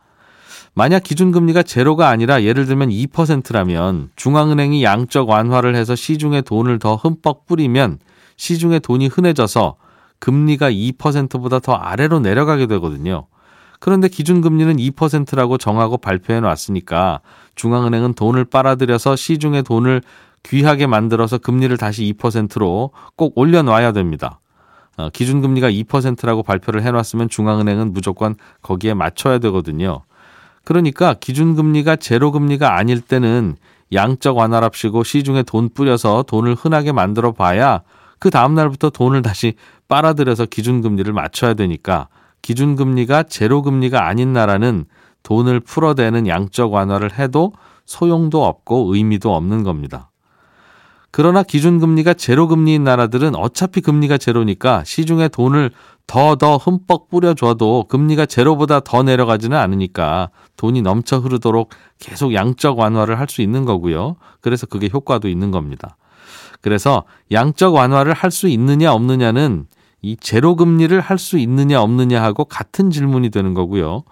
만약 0.74 1.04
기준금리가 1.04 1.64
제로가 1.64 2.10
아니라 2.10 2.44
예를 2.44 2.66
들면 2.66 2.90
2%라면 2.90 4.10
중앙은행이 4.16 4.84
양적 4.84 5.30
완화를 5.30 5.76
해서 5.76 5.96
시중에 5.96 6.42
돈을 6.42 6.80
더 6.80 6.96
흠뻑 6.96 7.46
뿌리면 7.46 8.00
시중에 8.38 8.80
돈이 8.80 9.08
흔해져서 9.08 9.76
금리가 10.20 10.72
2%보다 10.72 11.60
더 11.60 11.74
아래로 11.74 12.20
내려가게 12.20 12.68
되거든요. 12.68 13.28
그런데 13.80 14.08
기준금리는 14.08 14.78
2%라고 14.78 15.58
정하고 15.58 15.98
발표해 15.98 16.40
놨으니까 16.40 17.20
중앙은행은 17.56 18.14
돈을 18.14 18.46
빨아들여서 18.46 19.16
시중에 19.16 19.64
돈을 19.64 20.04
귀하게 20.44 20.88
만들어서 20.88 21.38
금리를 21.38 21.76
다시 21.78 22.14
2%로 22.14 22.92
꼭 23.16 23.38
올려놔야 23.38 23.92
됩니다. 23.92 24.40
어, 24.98 25.10
기준금리가 25.10 25.70
2%라고 25.70 26.44
발표를 26.44 26.84
해놨으면 26.84 27.30
중앙은행은 27.30 27.94
무조건 27.94 28.36
거기에 28.62 28.94
맞춰야 28.94 29.40
되거든요. 29.40 30.02
그러니까 30.64 31.14
기준금리가 31.16 31.96
제로금리가 31.96 32.78
아닐 32.78 33.02
때는 33.02 33.56
양적 33.94 34.38
완화랍시고 34.38 35.04
시중에 35.04 35.44
돈 35.44 35.70
뿌려서 35.70 36.24
돈을 36.24 36.56
흔하게 36.56 36.92
만들어 36.92 37.32
봐야 37.32 37.82
그 38.20 38.30
다음날부터 38.30 38.92
돈을 38.92 39.22
다시 39.24 39.56
빨아들여서 39.88 40.46
기준금리를 40.46 41.12
맞춰야 41.12 41.56
되니까 41.56 42.08
기준금리가 42.44 43.24
제로금리가 43.24 44.08
아닌 44.08 44.34
나라는 44.34 44.86
돈을 45.24 45.60
풀어대는 45.62 46.28
양적 46.28 46.74
완화를 46.74 47.18
해도 47.18 47.54
소용도 47.86 48.46
없고 48.46 48.94
의미도 48.94 49.36
없는 49.36 49.64
겁니다. 49.64 50.11
그러나 51.12 51.44
기준금리가 51.44 52.14
제로금리인 52.14 52.84
나라들은 52.86 53.36
어차피 53.36 53.82
금리가 53.82 54.18
제로니까 54.18 54.84
시중에 54.86 55.28
돈을 55.28 55.72
더더 56.08 56.58
흠뻑 56.58 57.10
뿌려줘도 57.10 57.86
금리가 57.90 58.26
제로보다 58.26 58.80
더 58.80 59.04
내려가지는 59.04 59.58
않으니까 59.58 60.30
돈이 60.58 60.82
넘쳐 60.82 61.20
흐르도록 61.20 61.70
계속 62.00 62.34
양적 62.34 62.80
완화를 62.80 63.20
할 63.20 63.28
수 63.30 63.42
있는 63.42 63.66
거고요. 63.66 64.16
그래서 64.42 64.66
그게 64.66 64.90
효과도 64.92 65.28
있는 65.30 65.52
겁니다. 65.52 65.96
그래서 66.62 67.04
양적 67.32 67.74
완화를 67.74 68.14
할 68.14 68.32
수 68.32 68.48
있느냐 68.48 68.94
없느냐는 68.94 69.68
이 70.02 70.18
제로금리를 70.18 71.00
할 71.00 71.18
수 71.18 71.38
있느냐 71.38 71.82
없느냐 71.82 72.22
하고 72.24 72.46
같은 72.46 72.90
질문이 72.90 73.30
되는 73.30 73.54
거고요. 73.54 74.04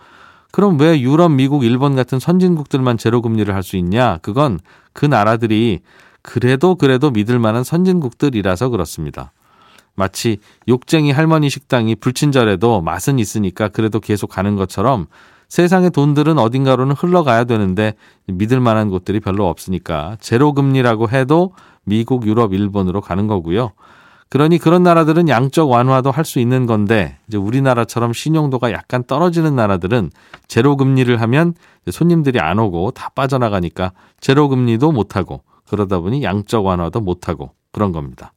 그럼 0.52 0.80
왜 0.80 1.00
유럽, 1.00 1.32
미국, 1.32 1.64
일본 1.64 1.96
같은 1.96 2.20
선진국들만 2.20 2.98
제로금리를 2.98 3.54
할 3.54 3.64
수 3.64 3.78
있냐? 3.78 4.18
그건 4.22 4.60
그 4.94 5.06
나라들이 5.06 5.80
그래도 6.22 6.76
그래도 6.76 7.12
믿을 7.12 7.40
만한 7.40 7.64
선진국들이라서 7.64 8.70
그렇습니다. 8.70 9.32
마치 9.96 10.38
욕쟁이 10.68 11.12
할머니 11.12 11.50
식당이 11.50 11.96
불친절해도 11.96 12.82
맛은 12.82 13.20
있으니까 13.20 13.68
그래도 13.68 14.00
계속 14.00 14.28
가는 14.28 14.56
것처럼 14.56 15.08
세상의 15.50 15.90
돈들은 15.92 16.38
어딘가로는 16.38 16.96
흘러가야 16.96 17.44
되는데 17.44 17.96
믿을 18.28 18.60
만한 18.60 18.90
곳들이 18.90 19.20
별로 19.20 19.50
없으니까 19.50 20.18
제로금리라고 20.22 21.10
해도 21.10 21.54
미국, 21.84 22.28
유럽, 22.28 22.54
일본으로 22.54 23.02
가는 23.02 23.28
거고요. 23.28 23.72
그러니 24.30 24.60
그런 24.60 24.84
나라들은 24.84 25.28
양적 25.28 25.72
완화도 25.72 26.12
할 26.12 26.24
수 26.24 26.40
있는 26.40 26.68
건데 26.68 27.18
이제 27.28 27.38
우리나라처럼 27.38 28.14
신용도가 28.14 28.72
약간 28.72 29.04
떨어지는 29.04 29.56
나라들은 29.56 30.12
제로 30.48 30.78
금리를 30.78 31.20
하면 31.20 31.56
손님들이 31.90 32.40
안 32.40 32.60
오고 32.60 32.92
다 32.92 33.10
빠져나가니까 33.16 33.92
제로 34.20 34.48
금리도 34.50 34.92
못 34.92 35.16
하고 35.16 35.42
그러다 35.70 36.00
보니 36.00 36.24
양적 36.24 36.66
완화도 36.66 37.02
못 37.02 37.30
하고 37.30 37.52
그런 37.72 37.92
겁니다. 37.92 38.34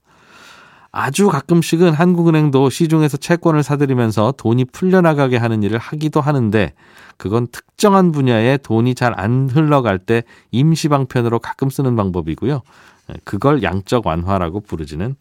아주 0.95 1.29
가끔씩은 1.29 1.95
한국은행도 1.95 2.69
시중에서 2.69 3.17
채권을 3.17 3.63
사들이면서 3.63 4.35
돈이 4.37 4.67
풀려나가게 4.67 5.39
하는 5.39 5.63
일을 5.63 5.79
하기도 5.79 6.21
하는데 6.21 6.75
그건 7.17 7.47
특정한 7.47 8.13
분야에 8.13 8.59
돈이 8.59 8.95
잘 8.95 9.15
안 9.19 9.49
흘러갈 9.49 9.99
때 9.99 10.23
임시방편으로 10.51 11.39
가끔 11.39 11.71
쓰는 11.71 11.97
방법이고요. 11.97 12.61
그걸 13.25 13.63
양적 13.63 14.07
완화라고 14.07 14.61
부르지는 14.61 15.17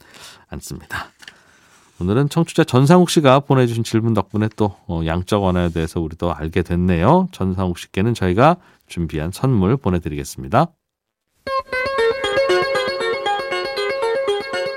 않습니다. 0.50 1.06
오늘은 2.02 2.30
청취자 2.30 2.64
전상욱 2.64 3.10
씨가 3.10 3.42
보내주신 3.42 3.84
질문 3.84 4.14
덕분에 4.14 4.50
또 4.56 4.76
어, 4.88 5.02
양적 5.06 5.44
완화에 5.44 5.70
대해서 5.70 6.02
우리도 6.02 6.34
알게 6.34 6.64
됐네요. 6.64 7.28
전상욱 7.32 7.78
씨께는 7.78 8.14
저희가 8.14 8.58
준비한 8.88 9.32
선물 9.32 9.78
보내드리겠습니다. 9.78 10.68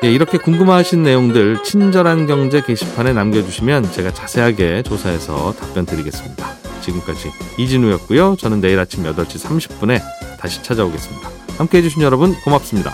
예, 0.04 0.12
이렇게 0.12 0.36
궁금하신 0.36 1.02
내용들 1.02 1.62
친절한 1.62 2.26
경제 2.26 2.60
게시판에 2.60 3.14
남겨주시면 3.14 3.90
제가 3.90 4.12
자세하게 4.12 4.82
조사해서 4.82 5.54
답변 5.54 5.86
드리겠습니다. 5.86 6.46
지금까지 6.82 7.30
이진우였고요. 7.56 8.36
저는 8.38 8.60
내일 8.60 8.78
아침 8.78 9.02
8시 9.04 9.42
30분에 9.42 10.02
다시 10.38 10.62
찾아오겠습니다. 10.62 11.30
함께 11.56 11.78
해주신 11.78 12.02
여러분 12.02 12.34
고맙습니다. 12.44 12.92